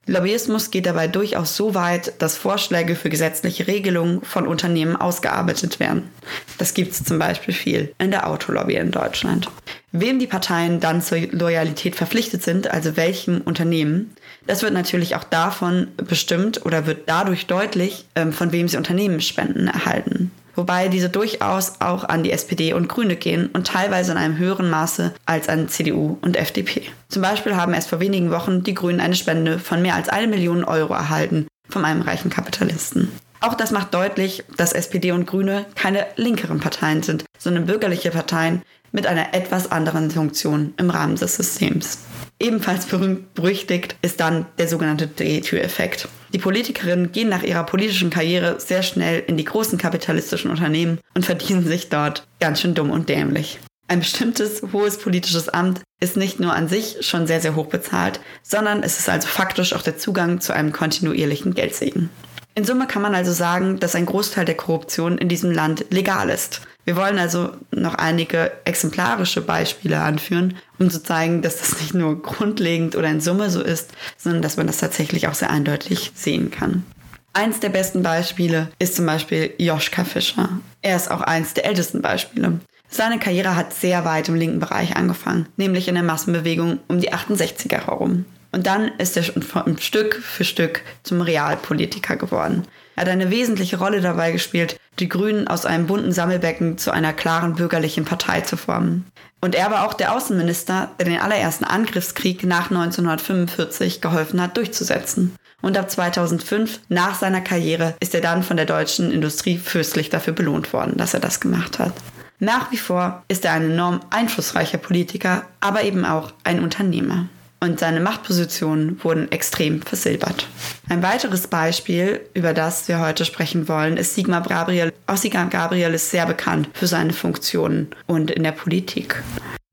Lobbyismus 0.07 0.73
geht 0.73 0.87
dabei 0.87 1.07
durchaus 1.07 1.57
so 1.57 1.77
weit, 1.77 2.15
dass 2.21 2.37
Vorschläge 2.37 2.97
für 2.97 3.11
gesetzliche 3.11 3.69
Regelungen 3.69 4.23
von 4.23 4.49
Unternehmen 4.49 4.97
ausgearbeitet 4.97 5.79
werden. 5.79 6.11
Das 6.59 6.75
gibt 6.75 6.93
es 6.93 7.05
zum 7.05 7.21
Beispiel 7.21 7.55
viel 7.55 7.95
in 7.99 8.11
der 8.11 8.29
Autolobby 8.29 8.75
in 8.75 8.91
Deutschland. 8.91 9.49
Wem 9.93 10.19
die 10.19 10.27
Parteien 10.27 10.81
dann 10.81 11.01
zur 11.01 11.19
Loyalität 11.31 11.95
verpflichtet 11.95 12.43
sind, 12.43 12.73
also 12.73 12.97
welchem 12.97 13.43
Unternehmen, 13.43 14.17
das 14.49 14.63
wird 14.63 14.73
natürlich 14.73 15.15
auch 15.15 15.25
davon 15.25 15.89
bestimmt 15.97 16.67
oder 16.67 16.87
wird 16.87 17.09
dadurch 17.09 17.47
deutlich, 17.47 18.07
ähm, 18.17 18.33
von 18.33 18.51
wem 18.51 18.67
sie 18.67 18.79
Unternehmensspenden 18.79 19.69
erhalten. 19.69 20.33
Wobei 20.57 20.89
diese 20.89 21.09
durchaus 21.09 21.81
auch 21.81 22.05
an 22.05 22.23
die 22.23 22.33
SPD 22.33 22.73
und 22.73 22.89
Grüne 22.89 23.17
gehen 23.17 23.49
und 23.53 23.67
teilweise 23.67 24.13
in 24.13 24.19
einem 24.19 24.39
höheren 24.39 24.69
Maße 24.69 25.15
als 25.25 25.49
an 25.49 25.69
CDU 25.69 26.19
und 26.23 26.37
FDP. 26.37 26.83
Zum 27.09 27.23
Beispiel 27.23 27.57
haben 27.57 27.75
erst 27.75 27.91
vor 27.91 28.01
wenigen 28.01 28.31
Wochen 28.31 28.63
die 28.63 28.75
Grünen 28.75 29.01
eine 29.01 29.15
Spende 29.15 29.59
von 29.59 29.83
mehr 29.83 29.95
als 29.95 30.09
eine 30.09 30.27
Million 30.27 30.65
Euro 30.65 30.95
erhalten 30.95 31.47
von 31.69 31.85
einem 31.85 32.03
reichen 32.03 32.31
Kapitalisten. 32.31 33.13
Auch 33.41 33.55
das 33.55 33.71
macht 33.71 33.95
deutlich, 33.95 34.45
dass 34.57 34.73
SPD 34.73 35.13
und 35.13 35.27
Grüne 35.27 35.67
keine 35.75 36.07
linkeren 36.17 36.59
Parteien 36.59 37.03
sind, 37.03 37.25
sondern 37.39 37.67
bürgerliche 37.67 38.11
Parteien 38.11 38.63
mit 38.93 39.07
einer 39.07 39.35
etwas 39.35 39.71
anderen 39.71 40.11
Funktion 40.11 40.73
im 40.79 40.91
Rahmen 40.91 41.17
des 41.17 41.37
Systems. 41.37 41.99
Ebenfalls 42.39 42.87
berühmt 42.87 43.35
berüchtigt 43.35 43.97
ist 44.03 44.21
dann 44.21 44.47
der 44.59 44.69
sogenannte 44.69 45.07
Drehtüreffekt. 45.07 46.09
Die 46.37 46.43
Politikerinnen 46.43 47.13
gehen 47.13 47.31
nach 47.31 47.43
ihrer 47.43 47.65
politischen 47.65 48.11
Karriere 48.11 48.61
sehr 48.61 48.83
schnell 48.83 49.25
in 49.27 49.39
die 49.39 49.47
großen 49.47 49.79
kapitalistischen 49.79 50.51
Unternehmen 50.51 50.99
und 51.15 51.25
verdienen 51.25 51.65
sich 51.65 51.89
dort 51.89 52.27
ganz 52.41 52.61
schön 52.61 52.75
dumm 52.75 52.91
und 52.91 53.09
dämlich. 53.09 53.59
Ein 53.89 54.01
bestimmtes 54.01 54.61
hohes 54.71 54.99
politisches 54.99 55.49
Amt 55.49 55.81
ist 55.99 56.19
nicht 56.19 56.39
nur 56.39 56.53
an 56.53 56.69
sich 56.69 56.99
schon 57.01 57.27
sehr, 57.27 57.41
sehr 57.41 57.57
hoch 57.57 57.69
bezahlt, 57.69 58.21
sondern 58.43 58.83
es 58.83 58.99
ist 58.99 59.09
also 59.09 59.27
faktisch 59.27 59.73
auch 59.73 59.81
der 59.81 59.97
Zugang 59.97 60.43
zu 60.43 60.53
einem 60.53 60.75
kontinuierlichen 60.75 61.55
Geldsegen. 61.55 62.11
In 62.55 62.67
Summe 62.67 62.87
kann 62.87 63.01
man 63.01 63.15
also 63.15 63.33
sagen, 63.33 63.81
dass 63.81 63.95
ein 63.95 64.05
Großteil 64.05 64.45
der 64.45 64.59
Korruption 64.59 65.17
in 65.17 65.31
diesem 65.31 65.53
Land 65.53 65.87
legal 65.89 66.29
ist. 66.29 66.61
Wir 66.87 66.95
wollen 66.95 67.19
also 67.19 67.51
noch 67.73 67.97
einige 67.97 68.53
exemplarische 68.65 69.41
Beispiele 69.41 70.01
anführen, 70.01 70.57
um 70.79 70.89
zu 70.89 71.03
zeigen, 71.03 71.43
dass 71.43 71.59
das 71.59 71.81
nicht 71.81 71.95
nur 71.95 72.23
grundlegend 72.23 72.95
oder 72.95 73.09
in 73.09 73.21
Summe 73.21 73.51
so 73.51 73.61
ist, 73.61 73.91
sondern 74.17 74.41
dass 74.41 74.57
man 74.57 74.69
das 74.69 74.79
tatsächlich 74.79 75.27
auch 75.27 75.35
sehr 75.35 75.51
eindeutig 75.51 76.13
sehen 76.15 76.53
kann. 76.53 76.85
Eins 77.33 77.59
der 77.59 77.71
besten 77.71 78.05
Beispiele 78.05 78.69
ist 78.79 78.95
zum 78.95 79.05
Beispiel 79.05 79.53
Joschka 79.59 80.05
Fischer. 80.05 80.49
Er 80.81 80.95
ist 80.95 81.11
auch 81.11 81.23
eins 81.23 81.55
der 81.55 81.67
ältesten 81.67 82.03
Beispiele. 82.03 82.61
Seine 82.89 83.19
Karriere 83.19 83.57
hat 83.57 83.75
sehr 83.75 84.05
weit 84.05 84.29
im 84.29 84.37
linken 84.37 84.61
Bereich 84.61 84.97
angefangen, 84.97 85.49
nämlich 85.57 85.89
in 85.89 85.97
der 85.97 86.05
Massenbewegung 86.05 86.79
um 86.87 87.01
die 87.01 87.13
68er 87.13 87.87
herum. 87.87 88.27
Und 88.53 88.69
dann 88.69 88.93
ist 88.99 89.17
er 89.17 89.25
Stück 89.25 90.15
für 90.15 90.45
Stück 90.45 90.83
zum 91.03 91.21
Realpolitiker 91.21 92.15
geworden. 92.15 92.63
Er 92.95 93.03
hat 93.03 93.09
eine 93.09 93.31
wesentliche 93.31 93.79
Rolle 93.79 94.01
dabei 94.01 94.33
gespielt, 94.33 94.79
die 94.99 95.09
Grünen 95.09 95.49
aus 95.49 95.67
einem 95.67 95.87
bunten 95.87 96.13
Sammelbecken 96.13 96.79
zu 96.79 96.91
einer 96.91 97.13
klaren 97.13 97.55
bürgerlichen 97.55 98.05
Partei 98.05 98.41
zu 98.41 98.57
formen. 98.57 99.07
Und 99.41 99.55
er 99.55 99.71
war 99.71 99.87
auch 99.87 99.95
der 99.95 100.15
Außenminister, 100.15 100.91
der 100.99 101.07
den 101.07 101.21
allerersten 101.21 101.65
Angriffskrieg 101.65 102.45
nach 102.45 102.71
1945 102.71 104.01
geholfen 104.01 104.41
hat 104.41 104.57
durchzusetzen. 104.57 105.35
Und 105.63 105.77
ab 105.77 105.91
2005, 105.91 106.81
nach 106.89 107.15
seiner 107.15 107.41
Karriere, 107.41 107.95
ist 108.01 108.15
er 108.15 108.21
dann 108.21 108.43
von 108.43 108.57
der 108.57 108.67
deutschen 108.67 109.11
Industrie 109.11 109.59
fürstlich 109.59 110.11
dafür 110.11 110.33
belohnt 110.33 110.73
worden, 110.73 110.97
dass 110.97 111.15
er 111.15 111.21
das 111.21 111.41
gemacht 111.41 111.79
hat. 111.79 111.93
Nach 112.39 112.71
wie 112.71 112.77
vor 112.77 113.23
ist 113.29 113.45
er 113.45 113.53
ein 113.53 113.71
enorm 113.71 114.01
einflussreicher 114.11 114.79
Politiker, 114.79 115.45
aber 115.61 115.85
eben 115.85 116.05
auch 116.05 116.33
ein 116.45 116.63
Unternehmer 116.63 117.29
und 117.67 117.81
seine 117.81 118.01
Machtpositionen 118.01 119.03
wurden 119.03 119.31
extrem 119.31 119.83
versilbert. 119.83 120.49
Ein 120.89 121.03
weiteres 121.03 121.47
Beispiel, 121.49 122.21
über 122.35 122.53
das 122.53 122.89
wir 122.89 123.01
heute 123.01 123.25
sprechen 123.25 123.69
wollen, 123.69 123.97
ist 123.97 124.15
Sigmar 124.15 124.43
Gabriel. 124.43 124.93
Auch 125.07 125.17
Sigmar 125.17 125.47
Gabriel 125.47 125.95
ist 125.95 126.11
sehr 126.11 126.27
bekannt 126.27 126.69
für 126.73 126.87
seine 126.87 127.13
Funktionen 127.13 127.89
und 128.07 128.31
in 128.31 128.45
der 128.45 128.53
Politik. 128.53 129.23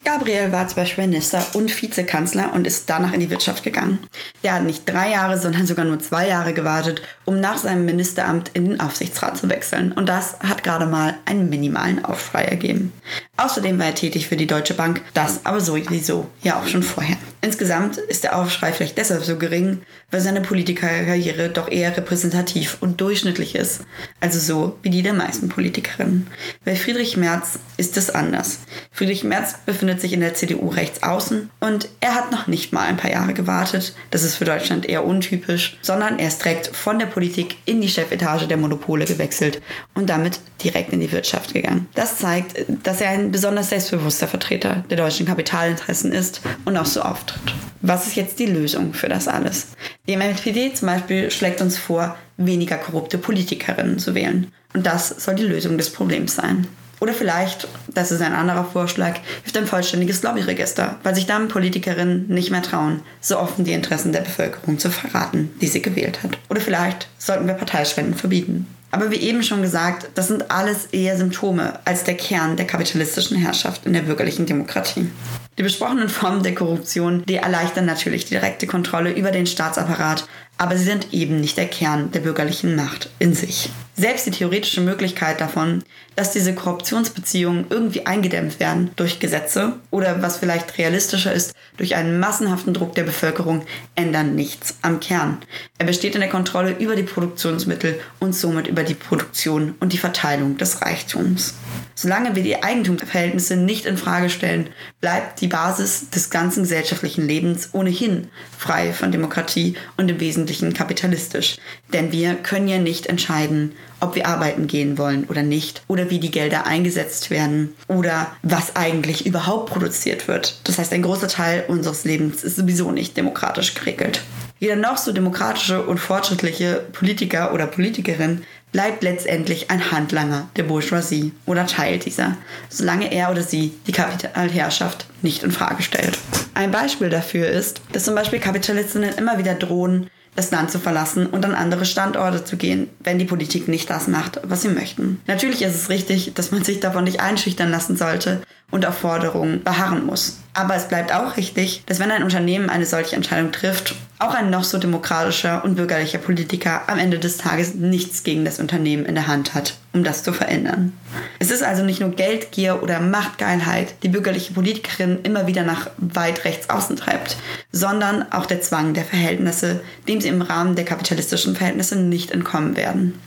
Gabriel 0.04 0.52
war 0.52 0.68
zum 0.68 0.76
Beispiel 0.76 1.08
Minister 1.08 1.46
und 1.54 1.82
Vizekanzler 1.82 2.54
und 2.54 2.68
ist 2.68 2.90
danach 2.90 3.14
in 3.14 3.22
die 3.22 3.30
Wirtschaft 3.30 3.64
gegangen. 3.64 4.00
Er 4.42 4.56
hat 4.56 4.64
nicht 4.64 4.88
drei 4.88 5.12
Jahre, 5.12 5.38
sondern 5.40 5.66
sogar 5.66 5.86
nur 5.86 6.00
zwei 6.00 6.28
Jahre 6.28 6.54
gewartet, 6.54 7.02
um 7.24 7.40
nach 7.40 7.58
seinem 7.58 7.86
Ministeramt 7.86 8.52
in 8.54 8.66
den 8.66 8.80
Aufsichtsrat 8.82 9.38
zu 9.38 9.50
wechseln. 9.50 9.94
Und 9.94 10.10
das 10.10 10.40
hat 10.40 10.64
gerade 10.64 10.88
mal 10.88 11.16
einen 11.24 11.50
minimalen 11.50 12.04
Aufschrei 12.04 12.44
ergeben. 12.44 12.92
Außerdem 13.38 13.80
war 13.80 13.88
er 13.88 13.96
tätig 13.96 14.28
für 14.28 14.36
die 14.36 14.48
Deutsche 14.48 14.74
Bank, 14.74 15.02
das 15.14 15.46
aber 15.46 15.62
sowieso 15.62 16.28
ja 16.42 16.60
auch 16.60 16.68
schon 16.68 16.84
vorher. 16.84 17.18
Insgesamt 17.44 17.98
ist 17.98 18.24
der 18.24 18.38
Aufschrei 18.38 18.72
vielleicht 18.72 18.98
deshalb 18.98 19.26
so 19.26 19.38
gering, 19.38 19.82
weil 20.12 20.22
seine 20.22 20.40
Politikerkarriere 20.40 21.50
doch 21.50 21.70
eher 21.70 21.96
repräsentativ 21.96 22.78
und 22.80 23.02
durchschnittlich 23.02 23.56
ist, 23.56 23.82
also 24.22 24.40
so 24.40 24.80
wie 24.82 24.90
die 24.90 25.02
der 25.02 25.12
meisten 25.12 25.50
Politikerinnen. 25.50 26.28
Bei 26.64 26.78
Friedrich 26.78 27.18
Merz 27.18 27.60
ist 27.76 27.98
es 27.98 28.10
anders. 28.10 28.60
Friedrich 28.94 29.26
Merz 29.26 29.56
befindet 29.66 30.00
sich 30.00 30.14
in 30.14 30.22
der 30.22 30.36
CDU 30.36 30.70
rechts 30.70 31.04
außen 31.04 31.50
und 31.60 31.90
er 32.00 32.16
hat 32.16 32.32
noch 32.32 32.48
nicht 32.48 32.72
mal 32.72 32.88
ein 32.88 32.96
paar 32.96 33.12
Jahre 33.12 33.34
gewartet, 33.34 33.94
das 34.10 34.24
ist 34.24 34.36
für 34.36 34.46
Deutschland 34.46 34.88
eher 34.88 35.04
untypisch, 35.04 35.78
sondern 35.82 36.20
er 36.20 36.30
ist 36.30 36.46
direkt 36.46 36.68
von 36.68 36.98
der 36.98 37.08
Politik 37.08 37.58
in 37.66 37.82
die 37.82 37.90
Chefetage 37.90 38.48
der 38.48 38.56
Monopole 38.56 39.04
gewechselt 39.04 39.62
und 39.96 40.10
damit 40.10 40.40
direkt 40.64 40.94
in 40.94 41.02
die 41.02 41.12
Wirtschaft 41.12 41.54
gegangen. 41.54 41.90
Das 41.94 42.20
zeigt, 42.20 42.56
dass 42.84 43.02
er 43.02 43.10
ein 43.10 43.32
besonders 43.32 43.68
selbstbewusster 43.68 44.30
Vertreter 44.30 44.86
der 44.90 44.96
deutschen 44.96 45.26
Kapitalinteressen 45.26 46.14
ist 46.14 46.40
und 46.64 46.78
auch 46.78 46.86
so 46.86 47.02
auftritt 47.02 47.33
betrifft. 47.34 47.64
Was 47.82 48.08
ist 48.08 48.16
jetzt 48.16 48.40
die 48.40 48.46
Lösung 48.46 48.94
für 48.94 49.10
das 49.10 49.28
alles? 49.28 49.68
Die 50.08 50.16
MLPD 50.16 50.74
zum 50.74 50.88
Beispiel 50.88 51.32
schlägt 51.32 51.62
uns 51.62 51.78
vor, 51.78 52.16
weniger 52.38 52.78
korrupte 52.78 53.18
Politikerinnen 53.18 54.00
zu 54.00 54.16
wählen. 54.16 54.52
Und 54.74 54.86
das 54.86 55.10
soll 55.10 55.36
die 55.36 55.44
Lösung 55.44 55.78
des 55.78 55.92
Problems 55.92 56.36
sein. 56.36 56.68
Oder 57.00 57.14
vielleicht, 57.14 57.68
das 57.94 58.14
ist 58.14 58.22
ein 58.22 58.34
anderer 58.34 58.64
Vorschlag, 58.64 59.16
hilft 59.44 59.58
ein 59.58 59.68
vollständiges 59.68 60.24
Lobbyregister, 60.24 61.00
weil 61.04 61.14
sich 61.14 61.26
dann 61.26 61.50
Politikerinnen 61.50 62.30
nicht 62.30 62.50
mehr 62.50 62.62
trauen, 62.62 63.02
so 63.20 63.38
offen 63.38 63.66
die 63.66 63.74
Interessen 63.74 64.14
der 64.14 64.22
Bevölkerung 64.22 64.80
zu 64.80 64.90
verraten, 64.90 65.52
die 65.60 65.68
sie 65.68 65.82
gewählt 65.82 66.24
hat. 66.24 66.38
Oder 66.50 66.62
vielleicht 66.62 67.10
sollten 67.18 67.48
wir 67.48 67.56
Parteispenden 67.56 68.16
verbieten. 68.16 68.68
Aber 68.92 69.12
wie 69.12 69.18
eben 69.18 69.44
schon 69.44 69.62
gesagt, 69.62 70.12
das 70.16 70.30
sind 70.30 70.50
alles 70.50 70.86
eher 70.86 71.18
Symptome 71.18 71.80
als 71.84 72.06
der 72.06 72.16
Kern 72.16 72.56
der 72.56 72.68
kapitalistischen 72.68 73.36
Herrschaft 73.36 73.86
in 73.86 73.92
der 73.92 74.04
bürgerlichen 74.04 74.46
Demokratie. 74.46 75.10
Die 75.58 75.64
besprochenen 75.64 76.10
Formen 76.10 76.42
der 76.42 76.56
Korruption, 76.56 77.24
die 77.26 77.36
erleichtern 77.36 77.86
natürlich 77.86 78.26
die 78.26 78.32
direkte 78.32 78.66
Kontrolle 78.66 79.12
über 79.12 79.32
den 79.32 79.46
Staatsapparat, 79.46 80.28
aber 80.58 80.78
sie 80.78 80.86
sind 80.86 81.14
eben 81.14 81.42
nicht 81.42 81.58
der 81.58 81.68
Kern 81.68 82.12
der 82.12 82.22
bürgerlichen 82.22 82.76
Macht 82.76 83.10
in 83.20 83.34
sich. 83.34 83.70
Selbst 83.96 84.26
die 84.26 84.32
theoretische 84.32 84.82
Möglichkeit 84.82 85.40
davon, 85.40 85.84
dass 86.16 86.32
diese 86.32 86.56
Korruptionsbeziehungen 86.56 87.66
irgendwie 87.70 88.08
eingedämmt 88.08 88.60
werden 88.60 88.90
durch 88.96 89.20
Gesetze 89.20 89.74
oder 89.92 90.24
was 90.24 90.38
vielleicht 90.38 90.80
realistischer 90.80 91.32
ist, 91.32 91.54
durch 91.78 91.96
einen 91.96 92.20
massenhaften 92.20 92.74
Druck 92.74 92.96
der 92.96 93.04
Bevölkerung, 93.04 93.66
ändern 93.96 94.34
nichts 94.34 94.78
am 94.82 95.00
Kern. 95.00 95.38
Er 95.78 95.86
besteht 95.86 96.16
in 96.16 96.22
der 96.22 96.30
Kontrolle 96.30 96.72
über 96.80 96.96
die 96.96 97.04
Produktionsmittel 97.04 98.00
und 98.20 98.36
somit 98.36 98.68
über 98.68 98.84
die 98.84 98.96
Produktion 98.96 99.76
und 99.80 99.94
die 99.94 99.98
Verteilung 99.98 100.58
des 100.58 100.82
Reichtums. 100.82 101.54
Solange 101.96 102.36
wir 102.36 102.42
die 102.42 102.64
Eigentumsverhältnisse 102.64 103.56
nicht 103.56 103.86
in 103.86 103.98
Frage 103.98 104.32
stellen, 104.32 104.70
bleibt 105.02 105.42
die 105.42 105.48
Basis 105.48 106.10
des 106.10 106.32
ganzen 106.32 106.64
gesellschaftlichen 106.64 107.28
Lebens 107.28 107.70
ohnehin 107.74 108.30
frei 108.58 108.94
von 108.94 109.12
Demokratie 109.12 109.76
und 109.98 110.10
im 110.10 110.20
Wesentlichen 110.44 110.74
kapitalistisch. 110.74 111.56
Denn 111.94 112.12
wir 112.12 112.36
können 112.36 112.68
ja 112.68 112.78
nicht 112.78 113.06
entscheiden, 113.06 113.72
ob 114.02 114.16
wir 114.16 114.28
arbeiten 114.28 114.68
gehen 114.68 114.98
wollen 114.98 115.24
oder 115.30 115.42
nicht, 115.42 115.84
oder 115.88 116.10
wie 116.10 116.20
die 116.20 116.32
Gelder 116.32 116.66
eingesetzt 116.66 117.30
werden, 117.30 117.74
oder 117.88 118.36
was 118.42 118.76
eigentlich 118.76 119.26
überhaupt 119.26 119.72
produziert 119.72 120.28
wird. 120.28 120.60
Das 120.66 120.78
heißt, 120.78 120.92
ein 120.92 121.02
großer 121.02 121.30
Teil 121.30 121.64
unseres 121.70 122.04
Lebens 122.04 122.44
ist 122.44 122.58
sowieso 122.58 122.92
nicht 122.92 123.16
demokratisch 123.16 123.74
geregelt. 123.74 124.22
Jeder 124.60 124.76
noch 124.76 124.98
so 124.98 125.14
demokratische 125.14 125.82
und 125.82 125.98
fortschrittliche 125.98 126.84
Politiker 126.92 127.54
oder 127.54 127.66
Politikerin 127.66 128.44
bleibt 128.74 129.04
letztendlich 129.04 129.72
ein 129.72 129.92
Handlanger 129.92 130.50
der 130.58 130.64
Bourgeoisie 130.64 131.32
oder 131.46 131.68
Teil 131.68 132.00
dieser, 132.00 132.36
solange 132.70 133.14
er 133.14 133.32
oder 133.32 133.44
sie 133.44 133.74
die 133.88 133.92
Kapitalherrschaft 133.92 135.06
nicht 135.22 135.44
in 135.44 135.52
Frage 135.52 135.84
stellt. 135.84 136.18
Ein 136.56 136.72
Beispiel 136.72 137.10
dafür 137.10 137.48
ist, 137.48 137.82
dass 137.94 138.04
zum 138.04 138.16
Beispiel 138.16 138.40
Kapitalistinnen 138.40 139.14
immer 139.16 139.38
wieder 139.38 139.54
drohen, 139.54 140.10
das 140.36 140.52
Land 140.52 140.72
zu 140.72 140.80
verlassen 140.80 141.28
und 141.28 141.46
an 141.46 141.56
andere 141.56 141.86
Standorte 141.86 142.44
zu 142.44 142.58
gehen, 142.58 142.90
wenn 143.00 143.20
die 143.20 143.26
Politik 143.26 143.68
nicht 143.68 143.90
das 143.90 144.08
macht, 144.08 144.40
was 144.44 144.62
sie 144.62 144.70
möchten. 144.70 145.22
Natürlich 145.28 145.62
ist 145.62 145.76
es 145.76 145.90
richtig, 145.90 146.34
dass 146.34 146.52
man 146.52 146.64
sich 146.64 146.80
davon 146.80 147.04
nicht 147.04 147.20
einschüchtern 147.20 147.70
lassen 147.70 147.96
sollte 147.96 148.42
und 148.72 148.86
auf 148.86 148.98
Forderungen 148.98 149.64
beharren 149.64 150.06
muss. 150.06 150.40
Aber 150.56 150.76
es 150.76 150.88
bleibt 150.88 151.12
auch 151.12 151.36
richtig, 151.36 151.84
dass 151.88 152.00
wenn 152.00 152.12
ein 152.12 152.24
Unternehmen 152.24 152.70
eine 152.70 152.86
solche 152.86 153.16
Entscheidung 153.16 153.52
trifft, 153.52 153.96
auch 154.20 154.36
ein 154.36 154.52
noch 154.52 154.64
so 154.64 154.78
demokratischer 154.78 155.66
und 155.66 155.76
bürgerlicher 155.76 156.20
Politiker 156.20 156.88
am 156.88 157.00
Ende 157.00 157.18
des 157.18 157.38
Tages 157.38 157.74
nichts 157.74 158.24
gegen 158.24 158.46
das 158.46 158.60
Unternehmen 158.60 159.06
in 159.06 159.16
der 159.16 159.28
Hand 159.28 159.56
hat, 159.56 159.76
um 159.94 160.04
das 160.04 160.22
zu 160.22 160.32
verändern. 160.32 160.94
Es 161.40 161.50
ist 161.50 161.64
also 161.64 161.84
nicht 161.84 162.00
nur 162.00 162.12
Geldgier 162.12 162.84
oder 162.84 163.00
Machtgeilheit, 163.00 163.96
die 164.04 164.10
bürgerliche 164.10 164.54
Politikerin 164.54 165.20
immer 165.24 165.48
wieder 165.48 165.64
nach 165.64 165.90
weit 165.98 166.46
rechts 166.46 166.70
außen 166.70 166.98
treibt, 166.98 167.36
sondern 167.72 168.32
auch 168.32 168.46
der 168.46 168.62
Zwang 168.62 168.94
der 168.94 169.06
Verhältnisse, 169.06 169.82
dem 170.08 170.22
sie 170.22 170.30
im 170.30 170.44
Rahmen 170.44 170.76
der 170.76 170.86
kapitalistischen 170.86 171.56
Verhältnisse 171.56 171.96
nicht 171.96 172.30
entkommen 172.30 172.78
werden. 172.78 173.20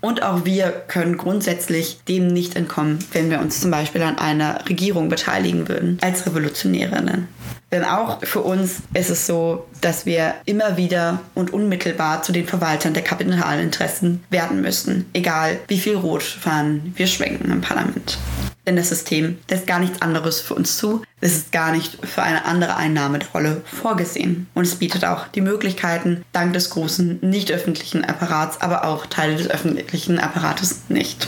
Und 0.00 0.22
auch 0.22 0.44
wir 0.44 0.70
können 0.88 1.16
grundsätzlich 1.18 2.00
dem 2.08 2.28
nicht 2.28 2.56
entkommen, 2.56 2.98
wenn 3.12 3.30
wir 3.30 3.40
uns 3.40 3.60
zum 3.60 3.70
Beispiel 3.70 4.02
an 4.02 4.18
einer 4.18 4.66
Regierung 4.68 5.08
beteiligen 5.08 5.68
würden, 5.68 5.98
als 6.00 6.26
Revolutionärinnen. 6.26 7.28
Denn 7.72 7.84
auch 7.84 8.24
für 8.24 8.40
uns 8.40 8.78
ist 8.94 9.10
es 9.10 9.26
so, 9.26 9.66
dass 9.80 10.04
wir 10.04 10.34
immer 10.44 10.76
wieder 10.76 11.20
und 11.34 11.52
unmittelbar 11.52 12.22
zu 12.22 12.32
den 12.32 12.46
Verwaltern 12.46 12.94
der 12.94 13.04
Kapitalinteressen 13.04 14.24
werden 14.30 14.60
müssen, 14.60 15.08
egal 15.12 15.58
wie 15.68 15.78
viel 15.78 15.96
Rotfahren 15.96 16.92
wir 16.96 17.06
schwenken 17.06 17.50
im 17.52 17.60
Parlament. 17.60 18.18
Denn 18.66 18.76
das 18.76 18.90
System 18.90 19.38
lässt 19.48 19.66
gar 19.66 19.78
nichts 19.78 20.02
anderes 20.02 20.40
für 20.40 20.54
uns 20.54 20.76
zu. 20.76 21.02
Es 21.20 21.34
ist 21.34 21.52
gar 21.52 21.72
nicht 21.72 22.06
für 22.06 22.22
eine 22.22 22.44
andere 22.44 22.76
Einnahmerolle 22.76 23.62
vorgesehen. 23.64 24.48
Und 24.54 24.64
es 24.64 24.74
bietet 24.74 25.04
auch 25.04 25.28
die 25.28 25.40
Möglichkeiten, 25.40 26.24
dank 26.32 26.52
des 26.52 26.70
großen 26.70 27.18
nicht 27.22 27.50
öffentlichen 27.50 28.04
Apparats, 28.04 28.60
aber 28.60 28.84
auch 28.84 29.06
Teile 29.06 29.36
des 29.36 29.48
öffentlichen 29.48 30.18
Apparates 30.18 30.82
nicht. 30.88 31.26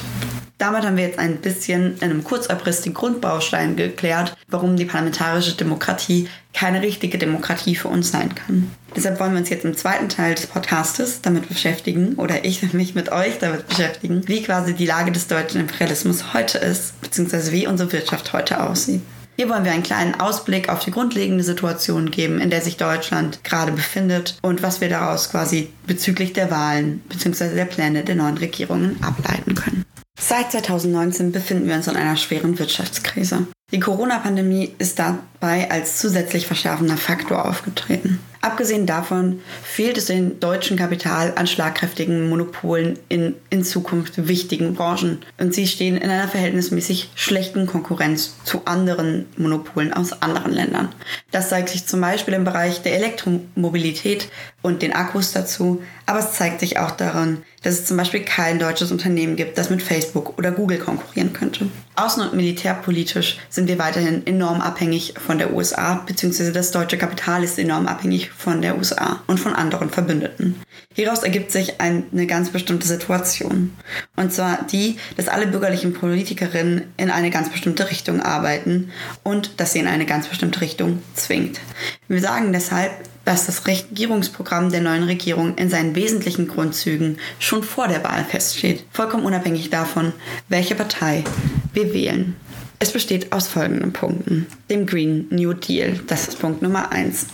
Damit 0.63 0.85
haben 0.85 0.97
wir 0.97 1.07
jetzt 1.07 1.19
ein 1.19 1.39
bisschen 1.39 1.97
in 1.97 2.05
einem 2.05 2.23
Kurzabriss 2.23 2.83
den 2.83 2.95
Grundbaustein 2.95 3.75
geklärt, 3.75 4.37
warum 4.47 4.77
die 4.77 4.85
parlamentarische 4.85 5.57
Demokratie 5.57 6.29
keine 6.55 6.83
richtige 6.83 7.19
Demokratie 7.19 7.75
für 7.75 7.89
uns 7.89 8.13
sein 8.13 8.33
kann. 8.33 8.71
Deshalb 8.95 9.19
wollen 9.19 9.33
wir 9.33 9.41
uns 9.41 9.49
jetzt 9.49 9.65
im 9.65 9.77
zweiten 9.77 10.09
Teil 10.09 10.37
des 10.37 10.47
Podcastes 10.47 11.21
damit 11.21 11.49
beschäftigen, 11.49 12.15
oder 12.15 12.45
ich 12.45 12.73
mich 12.75 12.95
mit 12.95 13.11
euch 13.11 13.41
damit 13.41 13.67
beschäftigen, 13.67 14.23
wie 14.29 14.45
quasi 14.45 14.73
die 14.73 14.87
Lage 14.87 15.11
des 15.11 15.27
deutschen 15.27 15.63
Imperialismus 15.63 16.33
heute 16.33 16.59
ist, 16.59 17.01
beziehungsweise 17.01 17.51
wie 17.51 17.67
unsere 17.67 17.91
Wirtschaft 17.91 18.33
heute 18.33 18.63
aussieht. 18.63 19.03
Hier 19.35 19.49
wollen 19.49 19.65
wir 19.65 19.73
einen 19.73 19.83
kleinen 19.83 20.21
Ausblick 20.21 20.69
auf 20.69 20.85
die 20.85 20.93
grundlegende 20.93 21.43
Situation 21.43 22.13
geben, 22.13 22.41
in 22.41 22.51
der 22.51 22.61
sich 22.61 22.77
Deutschland 22.77 23.43
gerade 23.43 23.73
befindet 23.73 24.39
und 24.43 24.63
was 24.63 24.81
wir 24.81 24.89
daraus 24.89 25.29
quasi 25.29 25.73
bezüglich 25.89 26.35
der 26.35 26.53
Wahlen 26.53 27.01
bzw. 27.09 27.57
der 27.57 27.65
Pläne 27.65 28.05
der 28.05 28.15
neuen 28.15 28.39
Regierungen 28.39 29.03
ableiten 29.03 29.57
können. 29.57 29.85
Seit 30.19 30.53
2019 30.53 31.33
befinden 31.33 31.69
wir 31.69 31.75
uns 31.75 31.89
in 31.89 31.97
einer 31.97 32.17
schweren 32.17 32.59
Wirtschaftskrise. 32.59 33.47
Die 33.73 33.81
Corona-Pandemie 33.81 34.75
ist 34.79 34.99
dabei 34.99 35.71
als 35.71 35.99
zusätzlich 35.99 36.47
verschärfender 36.47 36.99
Faktor 36.99 37.49
aufgetreten. 37.49 38.21
Abgesehen 38.43 38.87
davon 38.87 39.41
fehlt 39.63 39.97
es 39.97 40.07
dem 40.07 40.41
deutschen 40.41 40.77
Kapital 40.77 41.33
an 41.37 41.47
schlagkräftigen 41.47 42.29
Monopolen 42.29 42.99
in 43.09 43.37
in 43.51 43.63
Zukunft 43.63 44.27
wichtigen 44.27 44.75
Branchen. 44.75 45.19
Und 45.39 45.55
sie 45.55 45.69
stehen 45.69 45.97
in 45.97 46.11
einer 46.11 46.27
verhältnismäßig 46.27 47.11
schlechten 47.15 47.67
Konkurrenz 47.67 48.35
zu 48.43 48.63
anderen 48.65 49.27
Monopolen 49.37 49.93
aus 49.95 50.21
anderen 50.23 50.53
Ländern. 50.53 50.89
Das 51.31 51.51
zeigt 51.51 51.69
sich 51.69 51.87
zum 51.87 52.01
Beispiel 52.01 52.35
im 52.35 52.45
Bereich 52.45 52.83
der 52.83 52.97
Elektromobilität 52.97 54.29
und 54.63 54.83
den 54.83 54.93
Akkus 54.93 55.33
dazu, 55.33 55.83
aber 56.07 56.21
es 56.21 56.33
zeigt 56.33 56.61
sich 56.61 56.79
auch 56.79 56.93
darin, 56.93 57.43
dass 57.63 57.75
es 57.75 57.85
zum 57.85 57.97
Beispiel 57.97 58.25
kein 58.25 58.59
deutsches 58.59 58.91
Unternehmen 58.91 59.37
gibt, 59.37 59.59
das 59.59 59.71
mit 59.71 59.83
Facebook 59.83 60.39
oder 60.39 60.51
Google 60.51 60.79
konkurrieren 60.79 61.33
könnte. 61.33 61.69
Außen- 61.97 62.23
und 62.23 62.35
militärpolitisch 62.35 63.39
sind 63.51 63.69
wir 63.69 63.79
weiterhin 63.79 64.27
enorm 64.27 64.61
abhängig 64.61 65.15
von 65.25 65.39
der 65.39 65.53
USA, 65.53 66.03
beziehungsweise 66.07 66.53
das 66.53 66.71
deutsche 66.71 66.99
Kapital 66.99 67.45
ist 67.45 67.59
enorm 67.59 67.87
abhängig 67.87 68.31
von 68.31 68.63
der 68.63 68.77
USA 68.79 69.23
und 69.27 69.39
von 69.39 69.53
anderen 69.53 69.91
Verbündeten. 69.91 70.61
Hieraus 70.95 71.23
ergibt 71.23 71.53
sich 71.53 71.81
eine 71.81 72.27
ganz 72.27 72.51
bestimmte 72.51 72.87
Situation. 72.87 73.73
Und 74.17 74.33
zwar 74.33 74.65
die, 74.71 74.97
dass 75.17 75.29
alle 75.29 75.47
bürgerlichen 75.47 75.93
Politikerinnen 75.93 76.93
in 76.97 77.11
eine 77.11 77.31
ganz 77.31 77.51
bestimmte 77.51 77.91
Richtung 77.91 78.21
arbeiten 78.21 78.91
und 79.23 79.61
dass 79.61 79.73
sie 79.73 79.79
in 79.79 79.87
eine 79.87 80.07
ganz 80.07 80.29
bestimmte 80.29 80.61
Richtung 80.61 81.03
zwingt. 81.15 81.61
Wir 82.09 82.21
sagen 82.21 82.53
deshalb, 82.53 82.93
dass 83.25 83.47
das 83.47 83.67
Regierungsprogramm 83.67 84.71
der 84.71 84.81
neuen 84.81 85.05
Regierung 85.05 85.57
in 85.57 85.71
seinen 85.71 85.95
wesentlichen 85.95 86.49
Grundzügen 86.49 87.19
schon 87.39 87.63
vor 87.63 87.89
der 87.89 88.03
Wahl 88.05 88.25
feststeht, 88.25 88.85
vollkommen 88.91 89.25
unabhängig 89.25 89.71
davon, 89.71 90.13
welche 90.49 90.75
Partei 90.75 91.25
wir 91.73 91.93
wählen. 91.95 92.37
Es 92.83 92.91
besteht 92.91 93.31
aus 93.31 93.47
folgenden 93.47 93.93
Punkten. 93.93 94.49
Dem 94.69 94.87
Green 94.87 95.29
New 95.31 95.53
Deal, 95.53 96.01
das 96.09 96.27
ist 96.27 96.41
Punkt 96.41 96.63
Nummer 96.63 96.91
eins. 96.91 97.27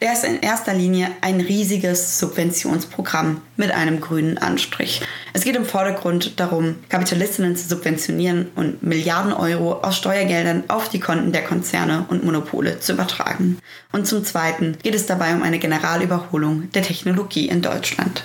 Der 0.00 0.12
ist 0.12 0.24
in 0.24 0.40
erster 0.40 0.74
Linie 0.74 1.12
ein 1.20 1.40
riesiges 1.40 2.18
Subventionsprogramm 2.18 3.40
mit 3.56 3.70
einem 3.70 4.00
grünen 4.00 4.36
Anstrich. 4.36 5.02
Es 5.32 5.44
geht 5.44 5.54
im 5.54 5.64
Vordergrund 5.64 6.40
darum, 6.40 6.74
Kapitalistinnen 6.88 7.54
zu 7.54 7.68
subventionieren 7.68 8.48
und 8.56 8.82
Milliarden 8.82 9.32
Euro 9.32 9.74
aus 9.74 9.96
Steuergeldern 9.96 10.64
auf 10.66 10.88
die 10.88 10.98
Konten 10.98 11.30
der 11.30 11.44
Konzerne 11.44 12.06
und 12.08 12.24
Monopole 12.24 12.80
zu 12.80 12.94
übertragen. 12.94 13.58
Und 13.92 14.08
zum 14.08 14.24
Zweiten 14.24 14.76
geht 14.82 14.96
es 14.96 15.06
dabei 15.06 15.36
um 15.36 15.44
eine 15.44 15.60
Generalüberholung 15.60 16.68
der 16.72 16.82
Technologie 16.82 17.46
in 17.46 17.62
Deutschland. 17.62 18.24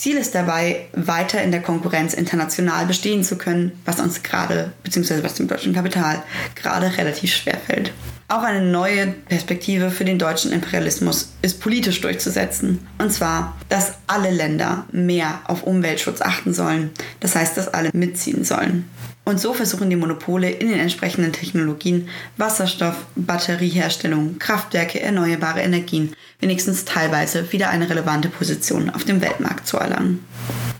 Ziel 0.00 0.16
ist 0.16 0.34
dabei, 0.34 0.86
weiter 0.94 1.42
in 1.42 1.50
der 1.50 1.60
Konkurrenz 1.60 2.14
international 2.14 2.86
bestehen 2.86 3.22
zu 3.22 3.36
können, 3.36 3.72
was 3.84 4.00
uns 4.00 4.22
gerade, 4.22 4.72
beziehungsweise 4.82 5.22
was 5.22 5.34
dem 5.34 5.46
deutschen 5.46 5.74
Kapital 5.74 6.22
gerade 6.54 6.96
relativ 6.96 7.34
schwer 7.34 7.58
fällt. 7.58 7.92
Auch 8.26 8.42
eine 8.42 8.62
neue 8.62 9.08
Perspektive 9.08 9.90
für 9.90 10.06
den 10.06 10.18
deutschen 10.18 10.52
Imperialismus 10.52 11.32
ist 11.42 11.60
politisch 11.60 12.00
durchzusetzen. 12.00 12.86
Und 12.96 13.12
zwar, 13.12 13.58
dass 13.68 13.92
alle 14.06 14.30
Länder 14.30 14.86
mehr 14.90 15.40
auf 15.44 15.64
Umweltschutz 15.64 16.22
achten 16.22 16.54
sollen. 16.54 16.92
Das 17.18 17.36
heißt, 17.36 17.58
dass 17.58 17.68
alle 17.68 17.90
mitziehen 17.92 18.42
sollen. 18.42 18.88
Und 19.24 19.38
so 19.38 19.52
versuchen 19.52 19.90
die 19.90 19.96
Monopole 19.96 20.50
in 20.50 20.70
den 20.70 20.80
entsprechenden 20.80 21.32
Technologien 21.32 22.08
Wasserstoff, 22.36 22.96
Batterieherstellung, 23.16 24.38
Kraftwerke, 24.38 25.00
erneuerbare 25.00 25.60
Energien 25.60 26.14
wenigstens 26.40 26.84
teilweise 26.84 27.52
wieder 27.52 27.68
eine 27.68 27.88
relevante 27.88 28.28
Position 28.28 28.90
auf 28.90 29.04
dem 29.04 29.20
Weltmarkt 29.20 29.66
zu 29.66 29.76
erlangen. 29.76 30.24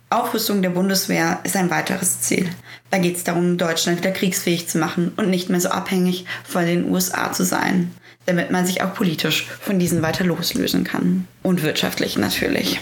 Aufrüstung 0.09 0.63
der 0.63 0.71
Bundeswehr 0.71 1.39
ist 1.45 1.55
ein 1.55 1.71
weiteres 1.71 2.21
Ziel. 2.23 2.51
Da 2.91 2.99
geht 2.99 3.17
es 3.17 3.25
darum, 3.25 3.59
Deutschland 3.59 3.99
wieder 3.99 4.11
kriegsfähig 4.11 4.69
zu 4.69 4.79
machen 4.79 5.13
und 5.17 5.31
nicht 5.31 5.51
mehr 5.51 5.61
so 5.61 5.69
abhängig 5.69 6.25
von 6.43 6.67
den 6.67 6.91
USA 6.91 7.33
zu 7.33 7.45
sein, 7.45 7.95
damit 8.27 8.51
man 8.51 8.67
sich 8.67 8.83
auch 8.83 8.95
politisch 8.95 9.47
von 9.61 9.79
diesen 9.79 10.03
weiter 10.03 10.25
loslösen 10.25 10.83
kann. 10.83 11.29
Und 11.45 11.63
wirtschaftlich 11.63 12.19
natürlich. 12.19 12.81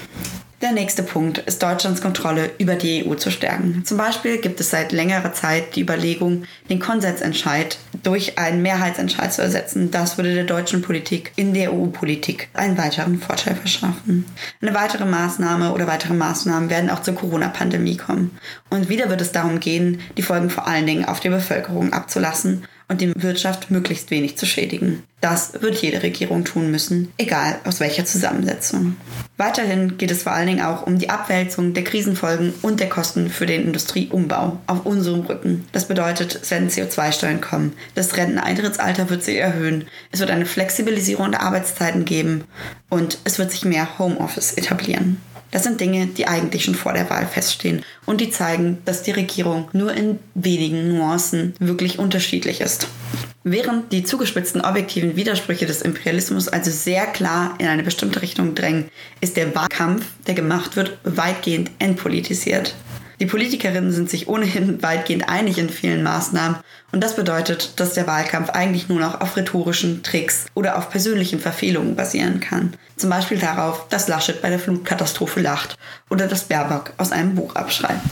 Der 0.60 0.72
nächste 0.72 1.04
Punkt 1.04 1.38
ist 1.38 1.62
Deutschlands 1.62 2.02
Kontrolle 2.02 2.50
über 2.58 2.74
die 2.74 3.06
EU 3.06 3.14
zu 3.14 3.30
stärken. 3.30 3.84
Zum 3.84 3.96
Beispiel 3.96 4.38
gibt 4.38 4.58
es 4.58 4.70
seit 4.70 4.90
längerer 4.90 5.32
Zeit 5.32 5.76
die 5.76 5.82
Überlegung, 5.82 6.46
den 6.68 6.80
Konsensentscheid 6.80 7.78
durch 8.02 8.38
einen 8.38 8.60
Mehrheitsentscheid 8.60 9.32
zu 9.32 9.40
ersetzen. 9.40 9.92
Das 9.92 10.16
würde 10.16 10.34
der 10.34 10.42
deutschen 10.42 10.82
Politik 10.82 11.30
in 11.36 11.54
der 11.54 11.72
EU-Politik 11.72 12.48
einen 12.54 12.76
weiteren 12.76 13.20
Vorteil 13.20 13.54
verschaffen. 13.54 14.24
Eine 14.60 14.74
weitere 14.74 15.04
Maßnahme 15.04 15.72
oder 15.72 15.86
weitere 15.86 16.14
Maßnahmen 16.14 16.70
werden 16.70 16.90
auch 16.90 17.02
zur 17.02 17.14
Corona-Pandemie 17.14 17.96
kommen. 17.96 18.36
Und 18.68 18.88
wieder 18.88 19.10
wird 19.10 19.20
es 19.20 19.30
darum 19.30 19.60
gehen, 19.60 20.00
die 20.16 20.22
Folgen 20.22 20.50
vor 20.50 20.66
allen 20.66 20.86
Dingen 20.86 21.04
auf 21.04 21.20
die 21.20 21.28
Bevölkerung 21.28 21.92
abzulassen 21.92 22.64
und 22.88 23.00
die 23.00 23.12
Wirtschaft 23.14 23.70
möglichst 23.70 24.10
wenig 24.10 24.36
zu 24.36 24.46
schädigen. 24.46 25.02
Das 25.20 25.60
wird 25.60 25.82
jede 25.82 26.02
Regierung 26.02 26.44
tun 26.44 26.70
müssen, 26.70 27.12
egal 27.18 27.58
aus 27.64 27.80
welcher 27.80 28.04
Zusammensetzung. 28.04 28.96
Weiterhin 29.36 29.98
geht 29.98 30.10
es 30.10 30.22
vor 30.22 30.32
allen 30.32 30.46
Dingen 30.46 30.62
auch 30.62 30.86
um 30.86 30.98
die 30.98 31.10
Abwälzung 31.10 31.74
der 31.74 31.84
Krisenfolgen 31.84 32.54
und 32.62 32.80
der 32.80 32.88
Kosten 32.88 33.28
für 33.28 33.46
den 33.46 33.64
Industrieumbau 33.64 34.58
auf 34.66 34.86
unserem 34.86 35.20
Rücken. 35.20 35.66
Das 35.72 35.88
bedeutet, 35.88 36.38
es 36.42 36.50
werden 36.50 36.70
CO2-Steuern 36.70 37.40
kommen, 37.40 37.72
das 37.94 38.16
Renteneintrittsalter 38.16 39.10
wird 39.10 39.24
sich 39.24 39.36
erhöhen, 39.36 39.86
es 40.12 40.20
wird 40.20 40.30
eine 40.30 40.46
Flexibilisierung 40.46 41.32
der 41.32 41.42
Arbeitszeiten 41.42 42.04
geben 42.04 42.44
und 42.88 43.18
es 43.24 43.38
wird 43.38 43.50
sich 43.50 43.64
mehr 43.64 43.98
Homeoffice 43.98 44.54
etablieren. 44.54 45.20
Das 45.50 45.64
sind 45.64 45.80
Dinge, 45.80 46.06
die 46.06 46.26
eigentlich 46.26 46.64
schon 46.64 46.74
vor 46.74 46.92
der 46.92 47.08
Wahl 47.08 47.26
feststehen 47.26 47.84
und 48.04 48.20
die 48.20 48.30
zeigen, 48.30 48.78
dass 48.84 49.02
die 49.02 49.12
Regierung 49.12 49.68
nur 49.72 49.92
in 49.94 50.18
wenigen 50.34 50.96
Nuancen 50.96 51.54
wirklich 51.58 51.98
unterschiedlich 51.98 52.60
ist. 52.60 52.88
Während 53.44 53.92
die 53.92 54.04
zugespitzten 54.04 54.60
objektiven 54.60 55.16
Widersprüche 55.16 55.64
des 55.64 55.80
Imperialismus 55.80 56.48
also 56.48 56.70
sehr 56.70 57.06
klar 57.06 57.54
in 57.58 57.66
eine 57.66 57.82
bestimmte 57.82 58.20
Richtung 58.20 58.54
drängen, 58.54 58.90
ist 59.20 59.36
der 59.36 59.54
Wahlkampf, 59.54 60.04
der 60.26 60.34
gemacht 60.34 60.76
wird, 60.76 60.98
weitgehend 61.04 61.70
entpolitisiert. 61.78 62.74
Die 63.20 63.26
Politikerinnen 63.26 63.90
sind 63.90 64.08
sich 64.08 64.28
ohnehin 64.28 64.80
weitgehend 64.80 65.28
einig 65.28 65.58
in 65.58 65.70
vielen 65.70 66.04
Maßnahmen 66.04 66.58
und 66.92 67.02
das 67.02 67.16
bedeutet, 67.16 67.80
dass 67.80 67.94
der 67.94 68.06
Wahlkampf 68.06 68.50
eigentlich 68.50 68.88
nur 68.88 69.00
noch 69.00 69.20
auf 69.20 69.36
rhetorischen 69.36 70.04
Tricks 70.04 70.46
oder 70.54 70.78
auf 70.78 70.88
persönlichen 70.88 71.40
Verfehlungen 71.40 71.96
basieren 71.96 72.38
kann. 72.38 72.74
Zum 72.96 73.10
Beispiel 73.10 73.38
darauf, 73.38 73.88
dass 73.88 74.06
Laschet 74.06 74.40
bei 74.40 74.50
der 74.50 74.60
Flutkatastrophe 74.60 75.40
lacht 75.40 75.76
oder 76.10 76.28
dass 76.28 76.44
Baerbock 76.44 76.92
aus 76.96 77.10
einem 77.10 77.34
Buch 77.34 77.56
abschreibt. 77.56 78.02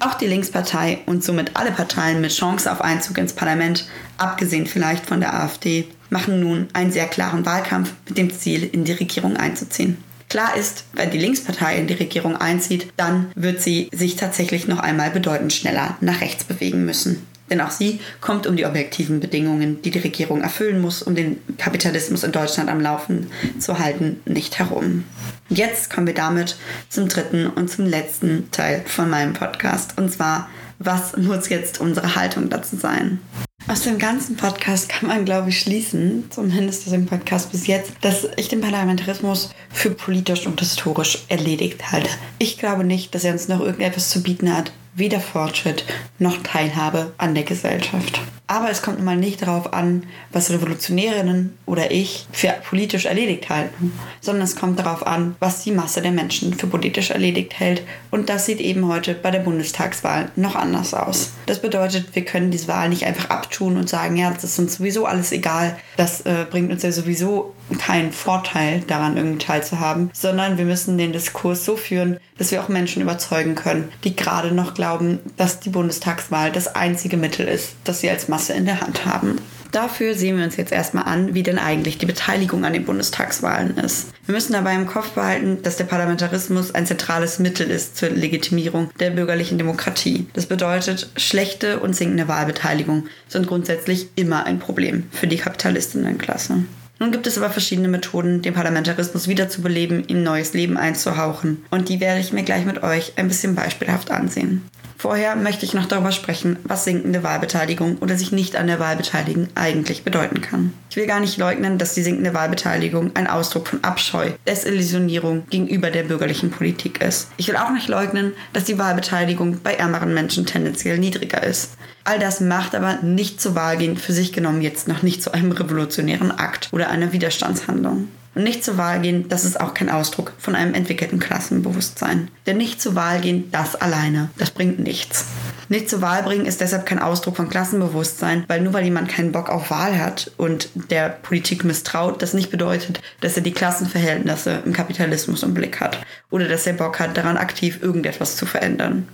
Auch 0.00 0.14
die 0.14 0.26
Linkspartei 0.26 0.98
und 1.06 1.22
somit 1.22 1.52
alle 1.54 1.70
Parteien 1.70 2.20
mit 2.20 2.32
Chance 2.32 2.70
auf 2.70 2.80
Einzug 2.80 3.18
ins 3.18 3.32
Parlament, 3.32 3.86
abgesehen 4.18 4.66
vielleicht 4.66 5.06
von 5.06 5.20
der 5.20 5.34
AfD, 5.34 5.86
machen 6.10 6.40
nun 6.40 6.68
einen 6.72 6.90
sehr 6.90 7.06
klaren 7.06 7.46
Wahlkampf 7.46 7.92
mit 8.08 8.18
dem 8.18 8.32
Ziel, 8.32 8.64
in 8.64 8.84
die 8.84 8.92
Regierung 8.92 9.36
einzuziehen. 9.36 9.96
Klar 10.30 10.56
ist, 10.56 10.84
wenn 10.92 11.10
die 11.10 11.18
Linkspartei 11.18 11.76
in 11.76 11.88
die 11.88 11.94
Regierung 11.94 12.36
einzieht, 12.36 12.86
dann 12.96 13.32
wird 13.34 13.60
sie 13.60 13.90
sich 13.92 14.14
tatsächlich 14.14 14.68
noch 14.68 14.78
einmal 14.78 15.10
bedeutend 15.10 15.52
schneller 15.52 15.98
nach 16.00 16.20
rechts 16.20 16.44
bewegen 16.44 16.84
müssen. 16.84 17.26
Denn 17.50 17.60
auch 17.60 17.72
sie 17.72 17.98
kommt 18.20 18.46
um 18.46 18.56
die 18.56 18.64
objektiven 18.64 19.18
Bedingungen, 19.18 19.82
die 19.82 19.90
die 19.90 19.98
Regierung 19.98 20.40
erfüllen 20.40 20.80
muss, 20.80 21.02
um 21.02 21.16
den 21.16 21.40
Kapitalismus 21.58 22.22
in 22.22 22.30
Deutschland 22.30 22.70
am 22.70 22.80
Laufen 22.80 23.28
zu 23.58 23.80
halten, 23.80 24.20
nicht 24.24 24.60
herum. 24.60 25.02
Jetzt 25.48 25.92
kommen 25.92 26.06
wir 26.06 26.14
damit 26.14 26.56
zum 26.88 27.08
dritten 27.08 27.48
und 27.48 27.68
zum 27.68 27.86
letzten 27.86 28.48
Teil 28.52 28.84
von 28.86 29.10
meinem 29.10 29.32
Podcast. 29.32 29.98
Und 29.98 30.12
zwar, 30.12 30.48
was 30.80 31.16
muss 31.16 31.48
jetzt 31.50 31.80
unsere 31.80 32.16
Haltung 32.16 32.48
dazu 32.48 32.76
sein? 32.76 33.20
Aus 33.68 33.82
dem 33.82 33.98
ganzen 33.98 34.36
Podcast 34.36 34.88
kann 34.88 35.08
man, 35.08 35.24
glaube 35.26 35.50
ich, 35.50 35.60
schließen, 35.60 36.24
zumindest 36.30 36.86
aus 36.86 36.92
dem 36.92 37.06
Podcast 37.06 37.52
bis 37.52 37.66
jetzt, 37.66 37.92
dass 38.00 38.26
ich 38.36 38.48
den 38.48 38.62
Parlamentarismus 38.62 39.50
für 39.70 39.90
politisch 39.90 40.46
und 40.46 40.58
historisch 40.58 41.18
erledigt 41.28 41.92
halte. 41.92 42.08
Ich 42.38 42.58
glaube 42.58 42.82
nicht, 42.82 43.14
dass 43.14 43.24
er 43.24 43.32
uns 43.32 43.46
noch 43.46 43.60
irgendetwas 43.60 44.08
zu 44.08 44.22
bieten 44.22 44.56
hat, 44.56 44.72
weder 44.94 45.20
Fortschritt 45.20 45.84
noch 46.18 46.38
Teilhabe 46.42 47.12
an 47.18 47.34
der 47.34 47.44
Gesellschaft. 47.44 48.20
Aber 48.50 48.68
es 48.68 48.82
kommt 48.82 48.96
nun 48.96 49.06
mal 49.06 49.16
nicht 49.16 49.42
darauf 49.42 49.72
an, 49.72 50.02
was 50.32 50.50
Revolutionärinnen 50.50 51.56
oder 51.66 51.92
ich 51.92 52.26
für 52.32 52.52
politisch 52.68 53.04
erledigt 53.04 53.48
halten, 53.48 53.92
sondern 54.20 54.42
es 54.42 54.56
kommt 54.56 54.80
darauf 54.80 55.06
an, 55.06 55.36
was 55.38 55.62
die 55.62 55.70
Masse 55.70 56.02
der 56.02 56.10
Menschen 56.10 56.54
für 56.54 56.66
politisch 56.66 57.10
erledigt 57.10 57.60
hält. 57.60 57.84
Und 58.10 58.28
das 58.28 58.46
sieht 58.46 58.58
eben 58.58 58.88
heute 58.88 59.14
bei 59.14 59.30
der 59.30 59.38
Bundestagswahl 59.38 60.32
noch 60.34 60.56
anders 60.56 60.94
aus. 60.94 61.30
Das 61.46 61.62
bedeutet, 61.62 62.16
wir 62.16 62.24
können 62.24 62.50
diese 62.50 62.66
Wahl 62.66 62.88
nicht 62.88 63.06
einfach 63.06 63.30
abtun 63.30 63.76
und 63.76 63.88
sagen, 63.88 64.16
ja, 64.16 64.32
das 64.32 64.42
ist 64.42 64.58
uns 64.58 64.78
sowieso 64.78 65.06
alles 65.06 65.30
egal. 65.30 65.78
Das 65.96 66.22
äh, 66.22 66.44
bringt 66.50 66.72
uns 66.72 66.82
ja 66.82 66.90
sowieso 66.90 67.54
keinen 67.78 68.10
Vorteil 68.10 68.80
daran, 68.80 69.16
irgendwie 69.16 69.38
teilzuhaben, 69.38 70.10
sondern 70.12 70.58
wir 70.58 70.64
müssen 70.64 70.98
den 70.98 71.12
Diskurs 71.12 71.64
so 71.64 71.76
führen, 71.76 72.18
dass 72.36 72.50
wir 72.50 72.62
auch 72.62 72.68
Menschen 72.68 73.02
überzeugen 73.02 73.54
können, 73.54 73.92
die 74.02 74.16
gerade 74.16 74.52
noch 74.52 74.74
glauben, 74.74 75.20
dass 75.36 75.60
die 75.60 75.68
Bundestagswahl 75.68 76.50
das 76.50 76.74
einzige 76.74 77.16
Mittel 77.16 77.46
ist, 77.46 77.74
das 77.84 78.00
sie 78.00 78.10
als 78.10 78.28
Masse 78.28 78.39
Masse 78.40 78.54
in 78.54 78.64
der 78.64 78.80
Hand 78.80 79.04
haben. 79.04 79.36
Dafür 79.70 80.14
sehen 80.14 80.38
wir 80.38 80.44
uns 80.44 80.56
jetzt 80.56 80.72
erstmal 80.72 81.04
an, 81.04 81.34
wie 81.34 81.42
denn 81.42 81.58
eigentlich 81.58 81.98
die 81.98 82.06
Beteiligung 82.06 82.64
an 82.64 82.72
den 82.72 82.86
Bundestagswahlen 82.86 83.76
ist. 83.76 84.08
Wir 84.24 84.34
müssen 84.34 84.54
dabei 84.54 84.74
im 84.74 84.86
Kopf 84.86 85.10
behalten, 85.10 85.58
dass 85.62 85.76
der 85.76 85.84
Parlamentarismus 85.84 86.74
ein 86.74 86.86
zentrales 86.86 87.38
Mittel 87.38 87.70
ist 87.70 87.98
zur 87.98 88.08
Legitimierung 88.08 88.88
der 88.98 89.10
bürgerlichen 89.10 89.58
Demokratie. 89.58 90.26
Das 90.32 90.46
bedeutet, 90.46 91.10
schlechte 91.18 91.80
und 91.80 91.94
sinkende 91.94 92.28
Wahlbeteiligung 92.28 93.08
sind 93.28 93.46
grundsätzlich 93.46 94.08
immer 94.16 94.46
ein 94.46 94.58
Problem 94.58 95.04
für 95.12 95.26
die 95.26 95.36
Kapitalistinnenklasse. 95.36 96.64
Nun 96.98 97.12
gibt 97.12 97.26
es 97.26 97.36
aber 97.36 97.50
verschiedene 97.50 97.88
Methoden, 97.88 98.40
den 98.40 98.54
Parlamentarismus 98.54 99.28
wiederzubeleben, 99.28 100.08
ihm 100.08 100.22
neues 100.22 100.54
Leben 100.54 100.78
einzuhauchen. 100.78 101.62
Und 101.70 101.90
die 101.90 102.00
werde 102.00 102.20
ich 102.20 102.32
mir 102.32 102.42
gleich 102.42 102.64
mit 102.64 102.82
euch 102.82 103.12
ein 103.16 103.28
bisschen 103.28 103.54
beispielhaft 103.54 104.10
ansehen. 104.10 104.62
Vorher 105.00 105.34
möchte 105.34 105.64
ich 105.64 105.72
noch 105.72 105.86
darüber 105.86 106.12
sprechen, 106.12 106.58
was 106.64 106.84
sinkende 106.84 107.22
Wahlbeteiligung 107.22 107.96
oder 108.00 108.18
sich 108.18 108.32
nicht 108.32 108.54
an 108.54 108.66
der 108.66 108.80
Wahl 108.80 108.96
beteiligen 108.96 109.48
eigentlich 109.54 110.04
bedeuten 110.04 110.42
kann. 110.42 110.74
Ich 110.90 110.96
will 110.96 111.06
gar 111.06 111.20
nicht 111.20 111.38
leugnen, 111.38 111.78
dass 111.78 111.94
die 111.94 112.02
sinkende 112.02 112.34
Wahlbeteiligung 112.34 113.16
ein 113.16 113.26
Ausdruck 113.26 113.68
von 113.68 113.82
Abscheu, 113.82 114.32
Desillusionierung 114.46 115.44
gegenüber 115.48 115.90
der 115.90 116.02
bürgerlichen 116.02 116.50
Politik 116.50 117.00
ist. 117.00 117.30
Ich 117.38 117.48
will 117.48 117.56
auch 117.56 117.70
nicht 117.70 117.88
leugnen, 117.88 118.34
dass 118.52 118.64
die 118.64 118.78
Wahlbeteiligung 118.78 119.60
bei 119.62 119.72
ärmeren 119.72 120.12
Menschen 120.12 120.44
tendenziell 120.44 120.98
niedriger 120.98 121.42
ist. 121.42 121.78
All 122.04 122.18
das 122.18 122.42
macht 122.42 122.74
aber 122.74 122.96
nicht 123.00 123.40
zur 123.40 123.54
Wahl 123.54 123.78
gehen 123.78 123.96
für 123.96 124.12
sich 124.12 124.34
genommen 124.34 124.60
jetzt 124.60 124.86
noch 124.86 125.02
nicht 125.02 125.22
zu 125.22 125.32
einem 125.32 125.52
revolutionären 125.52 126.30
Akt 126.30 126.68
oder 126.72 126.90
einer 126.90 127.14
Widerstandshandlung. 127.14 128.08
Und 128.34 128.44
nicht 128.44 128.62
zur 128.62 128.78
Wahl 128.78 129.00
gehen, 129.00 129.28
das 129.28 129.44
ist 129.44 129.60
auch 129.60 129.74
kein 129.74 129.90
Ausdruck 129.90 130.32
von 130.38 130.54
einem 130.54 130.74
entwickelten 130.74 131.18
Klassenbewusstsein. 131.18 132.28
Denn 132.46 132.58
nicht 132.58 132.80
zur 132.80 132.94
Wahl 132.94 133.20
gehen, 133.20 133.50
das 133.50 133.74
alleine, 133.74 134.30
das 134.38 134.50
bringt 134.50 134.78
nichts. 134.78 135.26
Nicht 135.68 135.88
zur 135.88 136.00
Wahl 136.00 136.22
bringen 136.22 136.46
ist 136.46 136.60
deshalb 136.60 136.86
kein 136.86 137.00
Ausdruck 137.00 137.36
von 137.36 137.48
Klassenbewusstsein, 137.48 138.44
weil 138.48 138.60
nur 138.60 138.72
weil 138.72 138.84
jemand 138.84 139.08
keinen 139.08 139.32
Bock 139.32 139.48
auf 139.48 139.70
Wahl 139.70 139.98
hat 139.98 140.30
und 140.36 140.68
der 140.90 141.08
Politik 141.08 141.64
misstraut, 141.64 142.22
das 142.22 142.34
nicht 142.34 142.50
bedeutet, 142.50 143.00
dass 143.20 143.36
er 143.36 143.42
die 143.42 143.52
Klassenverhältnisse 143.52 144.62
im 144.64 144.72
Kapitalismus 144.72 145.42
im 145.42 145.54
Blick 145.54 145.80
hat 145.80 145.98
oder 146.30 146.48
dass 146.48 146.66
er 146.66 146.72
Bock 146.72 146.98
hat, 146.98 147.16
daran 147.16 147.36
aktiv 147.36 147.80
irgendetwas 147.82 148.36
zu 148.36 148.46
verändern. 148.46 149.06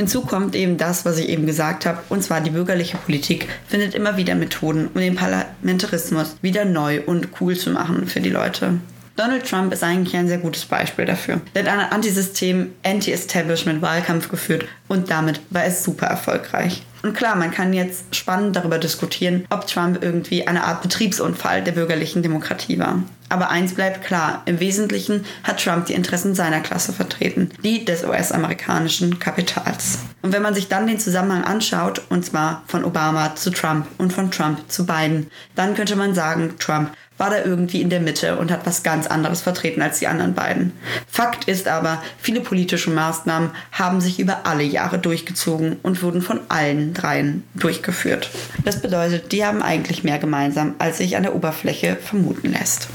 Hinzu 0.00 0.22
kommt 0.22 0.56
eben 0.56 0.78
das, 0.78 1.04
was 1.04 1.18
ich 1.18 1.28
eben 1.28 1.44
gesagt 1.44 1.84
habe, 1.84 1.98
und 2.08 2.22
zwar 2.22 2.40
die 2.40 2.48
bürgerliche 2.48 2.96
Politik 2.96 3.46
findet 3.68 3.94
immer 3.94 4.16
wieder 4.16 4.34
Methoden, 4.34 4.88
um 4.94 4.98
den 4.98 5.14
Parlamentarismus 5.14 6.36
wieder 6.40 6.64
neu 6.64 7.02
und 7.04 7.28
cool 7.38 7.54
zu 7.54 7.68
machen 7.68 8.06
für 8.06 8.20
die 8.20 8.30
Leute. 8.30 8.80
Donald 9.20 9.46
Trump 9.46 9.70
ist 9.70 9.84
eigentlich 9.84 10.16
ein 10.16 10.28
sehr 10.28 10.38
gutes 10.38 10.64
Beispiel 10.64 11.04
dafür. 11.04 11.42
Er 11.52 11.64
hat 11.64 11.68
einen 11.68 11.92
Antisystem, 11.92 12.72
Anti-Establishment-Wahlkampf 12.82 14.30
geführt 14.30 14.64
und 14.88 15.10
damit 15.10 15.42
war 15.50 15.66
es 15.66 15.84
super 15.84 16.06
erfolgreich. 16.06 16.82
Und 17.02 17.12
klar, 17.14 17.36
man 17.36 17.50
kann 17.50 17.74
jetzt 17.74 18.16
spannend 18.16 18.56
darüber 18.56 18.78
diskutieren, 18.78 19.44
ob 19.50 19.66
Trump 19.66 20.02
irgendwie 20.02 20.46
eine 20.46 20.64
Art 20.64 20.80
Betriebsunfall 20.80 21.62
der 21.62 21.72
bürgerlichen 21.72 22.22
Demokratie 22.22 22.78
war. 22.78 23.02
Aber 23.28 23.50
eins 23.50 23.74
bleibt 23.74 24.04
klar, 24.04 24.42
im 24.46 24.58
Wesentlichen 24.58 25.26
hat 25.44 25.62
Trump 25.62 25.86
die 25.86 25.94
Interessen 25.94 26.34
seiner 26.34 26.60
Klasse 26.60 26.92
vertreten, 26.94 27.50
die 27.62 27.84
des 27.84 28.04
US-amerikanischen 28.04 29.18
Kapitals. 29.18 29.98
Und 30.22 30.32
wenn 30.32 30.42
man 30.42 30.54
sich 30.54 30.68
dann 30.68 30.86
den 30.86 30.98
Zusammenhang 30.98 31.44
anschaut, 31.44 32.02
und 32.08 32.24
zwar 32.24 32.64
von 32.66 32.84
Obama 32.84 33.36
zu 33.36 33.50
Trump 33.50 33.86
und 33.98 34.12
von 34.12 34.30
Trump 34.30 34.60
zu 34.68 34.84
Biden, 34.84 35.30
dann 35.54 35.74
könnte 35.74 35.96
man 35.96 36.14
sagen, 36.14 36.54
Trump 36.58 36.90
war 37.20 37.30
da 37.30 37.44
irgendwie 37.44 37.82
in 37.82 37.90
der 37.90 38.00
Mitte 38.00 38.36
und 38.38 38.50
hat 38.50 38.66
was 38.66 38.82
ganz 38.82 39.06
anderes 39.06 39.42
vertreten 39.42 39.82
als 39.82 39.98
die 39.98 40.06
anderen 40.06 40.34
beiden. 40.34 40.72
Fakt 41.06 41.44
ist 41.44 41.68
aber, 41.68 42.02
viele 42.18 42.40
politische 42.40 42.90
Maßnahmen 42.90 43.50
haben 43.72 44.00
sich 44.00 44.18
über 44.18 44.46
alle 44.46 44.62
Jahre 44.62 44.98
durchgezogen 44.98 45.76
und 45.82 46.02
wurden 46.02 46.22
von 46.22 46.40
allen 46.48 46.94
dreien 46.94 47.44
durchgeführt. 47.54 48.30
Das 48.64 48.80
bedeutet, 48.80 49.32
die 49.32 49.44
haben 49.44 49.62
eigentlich 49.62 50.02
mehr 50.02 50.18
gemeinsam, 50.18 50.74
als 50.78 50.98
sich 50.98 51.16
an 51.16 51.22
der 51.22 51.34
Oberfläche 51.34 51.96
vermuten 51.96 52.52
lässt. 52.52 52.88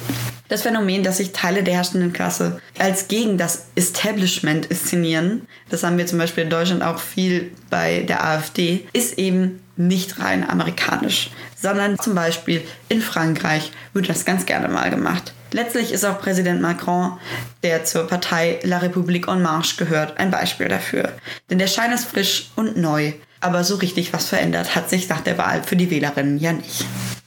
Das 0.48 0.62
Phänomen, 0.62 1.04
dass 1.04 1.18
sich 1.18 1.32
Teile 1.32 1.64
der 1.64 1.74
herrschenden 1.74 2.14
Klasse 2.14 2.62
als 2.78 3.08
gegen 3.08 3.38
das 3.38 3.68
Establishment 3.76 4.68
inszenieren, 4.68 5.48
das 5.70 5.84
haben 5.84 5.98
wir 5.98 6.06
zum 6.06 6.20
Beispiel 6.20 6.44
in 6.44 6.50
Deutschland 6.52 6.84
auch 6.84 7.00
viel 7.00 7.52
bei 7.70 8.02
der 8.02 8.24
AfD, 8.24 8.88
ist 8.94 9.18
eben 9.18 9.62
nicht 9.76 10.20
rein 10.20 10.48
amerikanisch, 10.48 11.32
sondern 11.66 11.98
zum 11.98 12.14
Beispiel 12.14 12.62
in 12.90 13.02
Frankreich 13.02 13.72
wird 13.94 14.08
das 14.08 14.24
ganz 14.24 14.46
gerne 14.46 14.68
mal 14.68 14.92
gemacht. 14.92 15.34
Letztlich 15.52 15.92
ist 15.92 16.06
auch 16.06 16.22
Präsident 16.22 16.62
Macron, 16.62 17.18
der 17.64 17.86
zur 17.86 18.06
Partei 18.06 18.60
La 18.62 18.78
République 18.78 19.28
en 19.28 19.42
Marche 19.42 19.76
gehört, 19.78 20.20
ein 20.20 20.30
Beispiel 20.30 20.68
dafür. 20.68 21.14
Denn 21.50 21.58
der 21.58 21.66
Schein 21.66 21.92
ist 21.92 22.06
frisch 22.06 22.52
und 22.56 22.78
neu, 22.78 23.14
aber 23.40 23.64
so 23.64 23.78
richtig 23.78 24.14
was 24.14 24.30
verändert 24.30 24.76
hat 24.76 24.92
sich 24.92 25.10
nach 25.10 25.22
der 25.22 25.40
Wahl 25.40 25.64
für 25.64 25.76
die 25.76 25.90
Wählerinnen 25.90 26.38
ja 26.38 26.54
nicht. 26.54 26.86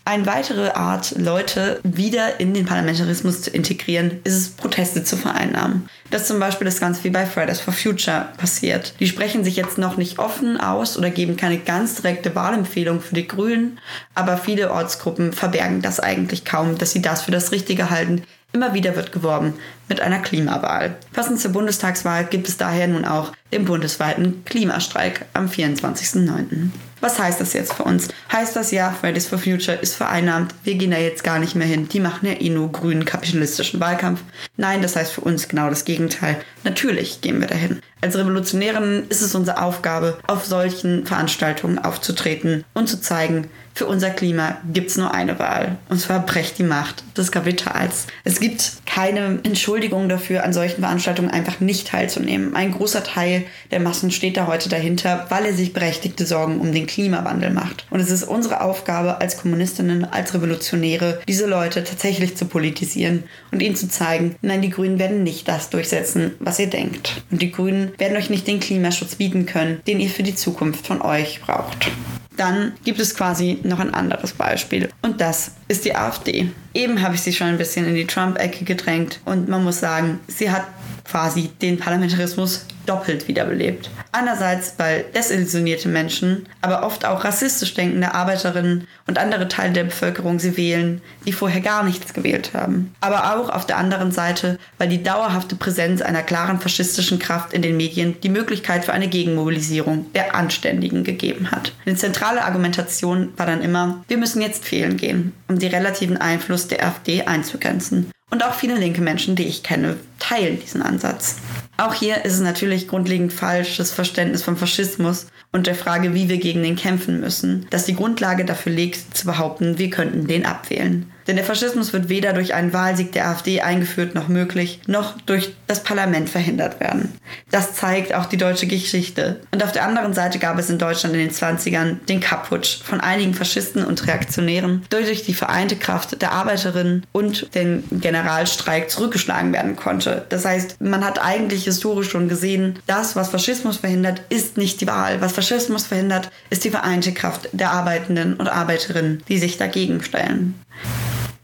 Eine 0.08 0.24
weitere 0.24 0.70
Art, 0.70 1.18
Leute 1.18 1.80
wieder 1.82 2.40
in 2.40 2.54
den 2.54 2.64
Parlamentarismus 2.64 3.42
zu 3.42 3.50
integrieren, 3.50 4.22
ist 4.24 4.36
es, 4.36 4.48
Proteste 4.48 5.04
zu 5.04 5.18
vereinnahmen. 5.18 5.86
Das 6.10 6.22
ist 6.22 6.28
zum 6.28 6.40
Beispiel 6.40 6.64
das 6.64 6.80
Ganze 6.80 7.04
wie 7.04 7.10
bei 7.10 7.26
Fridays 7.26 7.60
for 7.60 7.74
Future 7.74 8.30
passiert. 8.38 8.94
Die 9.00 9.06
sprechen 9.06 9.44
sich 9.44 9.56
jetzt 9.56 9.76
noch 9.76 9.98
nicht 9.98 10.18
offen 10.18 10.58
aus 10.58 10.96
oder 10.96 11.10
geben 11.10 11.36
keine 11.36 11.58
ganz 11.58 11.96
direkte 11.96 12.34
Wahlempfehlung 12.34 13.02
für 13.02 13.16
die 13.16 13.28
Grünen, 13.28 13.80
aber 14.14 14.38
viele 14.38 14.72
Ortsgruppen 14.72 15.34
verbergen 15.34 15.82
das 15.82 16.00
eigentlich 16.00 16.46
kaum, 16.46 16.78
dass 16.78 16.92
sie 16.92 17.02
das 17.02 17.20
für 17.20 17.30
das 17.30 17.52
Richtige 17.52 17.90
halten, 17.90 18.22
Immer 18.54 18.72
wieder 18.72 18.96
wird 18.96 19.12
geworben 19.12 19.52
mit 19.88 20.00
einer 20.00 20.20
Klimawahl. 20.20 20.96
Passend 21.12 21.38
zur 21.38 21.52
Bundestagswahl 21.52 22.24
gibt 22.24 22.48
es 22.48 22.56
daher 22.56 22.88
nun 22.88 23.04
auch 23.04 23.32
den 23.52 23.66
bundesweiten 23.66 24.42
Klimastreik 24.46 25.26
am 25.34 25.48
24.09. 25.48 26.70
Was 27.00 27.18
heißt 27.18 27.40
das 27.40 27.52
jetzt 27.52 27.74
für 27.74 27.84
uns? 27.84 28.08
Heißt 28.32 28.56
das 28.56 28.70
ja, 28.70 28.90
Fridays 28.90 29.26
for 29.26 29.38
Future 29.38 29.76
ist 29.76 29.94
vereinnahmt, 29.94 30.54
wir 30.64 30.74
gehen 30.74 30.90
da 30.90 30.98
jetzt 30.98 31.22
gar 31.22 31.38
nicht 31.38 31.54
mehr 31.54 31.66
hin, 31.66 31.88
die 31.88 32.00
machen 32.00 32.26
ja 32.26 32.40
eh 32.40 32.50
nur 32.50 32.72
grünen 32.72 33.04
kapitalistischen 33.04 33.80
Wahlkampf. 33.80 34.20
Nein, 34.56 34.82
das 34.82 34.96
heißt 34.96 35.12
für 35.12 35.20
uns 35.20 35.48
genau 35.48 35.68
das 35.68 35.84
Gegenteil. 35.84 36.40
Natürlich 36.64 37.20
gehen 37.20 37.40
wir 37.40 37.46
dahin. 37.48 37.80
Als 38.00 38.16
Revolutionärinnen 38.16 39.08
ist 39.08 39.22
es 39.22 39.34
unsere 39.34 39.62
Aufgabe, 39.62 40.18
auf 40.26 40.44
solchen 40.44 41.06
Veranstaltungen 41.06 41.78
aufzutreten 41.78 42.64
und 42.74 42.88
zu 42.88 43.00
zeigen, 43.00 43.48
für 43.78 43.86
unser 43.86 44.10
Klima 44.10 44.58
gibt 44.72 44.90
es 44.90 44.96
nur 44.96 45.14
eine 45.14 45.38
Wahl. 45.38 45.78
Und 45.88 46.00
zwar 46.00 46.26
brecht 46.26 46.58
die 46.58 46.64
Macht 46.64 47.04
des 47.16 47.30
Kapitals. 47.30 48.08
Es 48.24 48.40
gibt 48.40 48.72
keine 48.86 49.38
Entschuldigung 49.44 50.08
dafür, 50.08 50.42
an 50.42 50.52
solchen 50.52 50.80
Veranstaltungen 50.80 51.30
einfach 51.30 51.60
nicht 51.60 51.86
teilzunehmen. 51.86 52.56
Ein 52.56 52.72
großer 52.72 53.04
Teil 53.04 53.44
der 53.70 53.78
Massen 53.78 54.10
steht 54.10 54.36
da 54.36 54.48
heute 54.48 54.68
dahinter, 54.68 55.26
weil 55.28 55.46
er 55.46 55.54
sich 55.54 55.72
berechtigte 55.72 56.26
Sorgen 56.26 56.58
um 56.58 56.72
den 56.72 56.88
Klimawandel 56.88 57.50
macht. 57.50 57.86
Und 57.90 58.00
es 58.00 58.10
ist 58.10 58.24
unsere 58.24 58.62
Aufgabe 58.62 59.20
als 59.20 59.36
Kommunistinnen, 59.36 60.04
als 60.04 60.34
Revolutionäre, 60.34 61.20
diese 61.28 61.46
Leute 61.46 61.84
tatsächlich 61.84 62.36
zu 62.36 62.46
politisieren 62.46 63.22
und 63.52 63.62
ihnen 63.62 63.76
zu 63.76 63.88
zeigen, 63.88 64.34
nein, 64.42 64.60
die 64.60 64.70
Grünen 64.70 64.98
werden 64.98 65.22
nicht 65.22 65.46
das 65.46 65.70
durchsetzen, 65.70 66.32
was 66.40 66.58
ihr 66.58 66.68
denkt. 66.68 67.22
Und 67.30 67.42
die 67.42 67.52
Grünen 67.52 67.92
werden 67.96 68.16
euch 68.16 68.28
nicht 68.28 68.48
den 68.48 68.58
Klimaschutz 68.58 69.14
bieten 69.14 69.46
können, 69.46 69.80
den 69.86 70.00
ihr 70.00 70.10
für 70.10 70.24
die 70.24 70.34
Zukunft 70.34 70.84
von 70.84 71.00
euch 71.00 71.40
braucht. 71.42 71.92
Dann 72.38 72.72
gibt 72.84 73.00
es 73.00 73.14
quasi 73.16 73.58
noch 73.64 73.80
ein 73.80 73.92
anderes 73.92 74.32
Beispiel 74.32 74.88
und 75.02 75.20
das 75.20 75.50
ist 75.66 75.84
die 75.84 75.94
AfD. 75.94 76.48
Eben 76.74 77.02
habe 77.02 77.14
ich 77.14 77.22
sie 77.22 77.32
schon 77.32 77.48
ein 77.48 77.58
bisschen 77.58 77.86
in 77.86 77.94
die 77.94 78.06
Trump-Ecke 78.06 78.64
gedrängt 78.64 79.20
und 79.24 79.48
man 79.48 79.64
muss 79.64 79.80
sagen, 79.80 80.20
sie 80.28 80.50
hat 80.50 80.66
quasi 81.04 81.50
den 81.60 81.78
Parlamentarismus 81.78 82.66
doppelt 82.88 83.28
wiederbelebt. 83.28 83.90
Einerseits, 84.12 84.74
weil 84.78 85.04
desillusionierte 85.14 85.88
Menschen, 85.88 86.46
aber 86.62 86.84
oft 86.84 87.04
auch 87.04 87.24
rassistisch 87.24 87.74
denkende 87.74 88.14
Arbeiterinnen 88.14 88.88
und 89.06 89.18
andere 89.18 89.48
Teile 89.48 89.72
der 89.72 89.84
Bevölkerung 89.84 90.38
sie 90.38 90.56
wählen, 90.56 91.02
die 91.26 91.32
vorher 91.32 91.60
gar 91.60 91.82
nichts 91.82 92.14
gewählt 92.14 92.52
haben. 92.54 92.94
Aber 93.00 93.36
auch 93.36 93.50
auf 93.50 93.66
der 93.66 93.76
anderen 93.76 94.10
Seite, 94.10 94.58
weil 94.78 94.88
die 94.88 95.02
dauerhafte 95.02 95.56
Präsenz 95.56 96.00
einer 96.00 96.22
klaren 96.22 96.60
faschistischen 96.60 97.18
Kraft 97.18 97.52
in 97.52 97.62
den 97.62 97.76
Medien 97.76 98.16
die 98.22 98.30
Möglichkeit 98.30 98.86
für 98.86 98.92
eine 98.92 99.08
Gegenmobilisierung 99.08 100.10
der 100.14 100.34
Anständigen 100.34 101.04
gegeben 101.04 101.50
hat. 101.50 101.72
Eine 101.84 101.96
zentrale 101.96 102.44
Argumentation 102.44 103.32
war 103.36 103.46
dann 103.46 103.62
immer, 103.62 104.02
wir 104.08 104.16
müssen 104.16 104.40
jetzt 104.40 104.70
wählen 104.72 104.96
gehen, 104.96 105.34
um 105.48 105.58
den 105.58 105.74
relativen 105.74 106.16
Einfluss 106.58 106.68
der 106.68 106.84
AfD 106.84 107.22
einzugrenzen. 107.22 108.10
Und 108.30 108.44
auch 108.44 108.54
viele 108.54 108.76
linke 108.76 109.00
Menschen, 109.00 109.36
die 109.36 109.44
ich 109.44 109.62
kenne, 109.62 109.96
teilen 110.18 110.60
diesen 110.60 110.82
Ansatz. 110.82 111.36
Auch 111.78 111.94
hier 111.94 112.24
ist 112.24 112.34
es 112.34 112.40
natürlich 112.40 112.88
grundlegend 112.88 113.32
falsches 113.32 113.92
Verständnis 113.92 114.42
vom 114.42 114.56
Faschismus 114.56 115.28
und 115.52 115.66
der 115.66 115.74
Frage, 115.74 116.12
wie 116.14 116.28
wir 116.28 116.38
gegen 116.38 116.62
den 116.62 116.76
kämpfen 116.76 117.20
müssen, 117.20 117.66
dass 117.70 117.86
die 117.86 117.94
Grundlage 117.94 118.44
dafür 118.44 118.72
liegt, 118.72 119.16
zu 119.16 119.26
behaupten, 119.26 119.78
wir 119.78 119.88
könnten 119.88 120.26
den 120.26 120.44
abwählen. 120.44 121.10
Denn 121.28 121.36
der 121.36 121.44
Faschismus 121.44 121.92
wird 121.92 122.08
weder 122.08 122.32
durch 122.32 122.54
einen 122.54 122.72
Wahlsieg 122.72 123.12
der 123.12 123.28
AfD 123.28 123.60
eingeführt 123.60 124.14
noch 124.14 124.28
möglich, 124.28 124.80
noch 124.86 125.20
durch 125.26 125.54
das 125.66 125.84
Parlament 125.84 126.30
verhindert 126.30 126.80
werden. 126.80 127.12
Das 127.50 127.74
zeigt 127.74 128.14
auch 128.14 128.24
die 128.24 128.38
deutsche 128.38 128.66
Geschichte. 128.66 129.40
Und 129.52 129.62
auf 129.62 129.72
der 129.72 129.84
anderen 129.84 130.14
Seite 130.14 130.38
gab 130.38 130.58
es 130.58 130.70
in 130.70 130.78
Deutschland 130.78 131.14
in 131.14 131.20
den 131.20 131.30
20ern 131.30 131.96
den 132.08 132.20
Kapputsch 132.20 132.82
von 132.82 133.00
einigen 133.00 133.34
Faschisten 133.34 133.84
und 133.84 134.06
Reaktionären, 134.06 134.86
der 134.90 135.02
durch 135.02 135.22
die 135.22 135.34
vereinte 135.34 135.76
Kraft 135.76 136.22
der 136.22 136.32
Arbeiterinnen 136.32 137.04
und 137.12 137.54
den 137.54 137.84
Generalstreik 137.90 138.90
zurückgeschlagen 138.90 139.52
werden 139.52 139.76
konnte. 139.76 140.24
Das 140.30 140.46
heißt, 140.46 140.80
man 140.80 141.04
hat 141.04 141.22
eigentlich 141.22 141.64
historisch 141.64 142.08
schon 142.08 142.30
gesehen, 142.30 142.78
das, 142.86 143.16
was 143.16 143.28
Faschismus 143.28 143.76
verhindert, 143.76 144.22
ist 144.30 144.56
nicht 144.56 144.80
die 144.80 144.86
Wahl. 144.86 145.20
Was 145.20 145.32
Faschismus 145.32 145.84
verhindert, 145.86 146.30
ist 146.48 146.64
die 146.64 146.70
vereinte 146.70 147.12
Kraft 147.12 147.50
der 147.52 147.72
Arbeitenden 147.72 148.34
und 148.34 148.48
Arbeiterinnen, 148.48 149.22
die 149.28 149.38
sich 149.38 149.58
dagegen 149.58 150.02
stellen. 150.02 150.54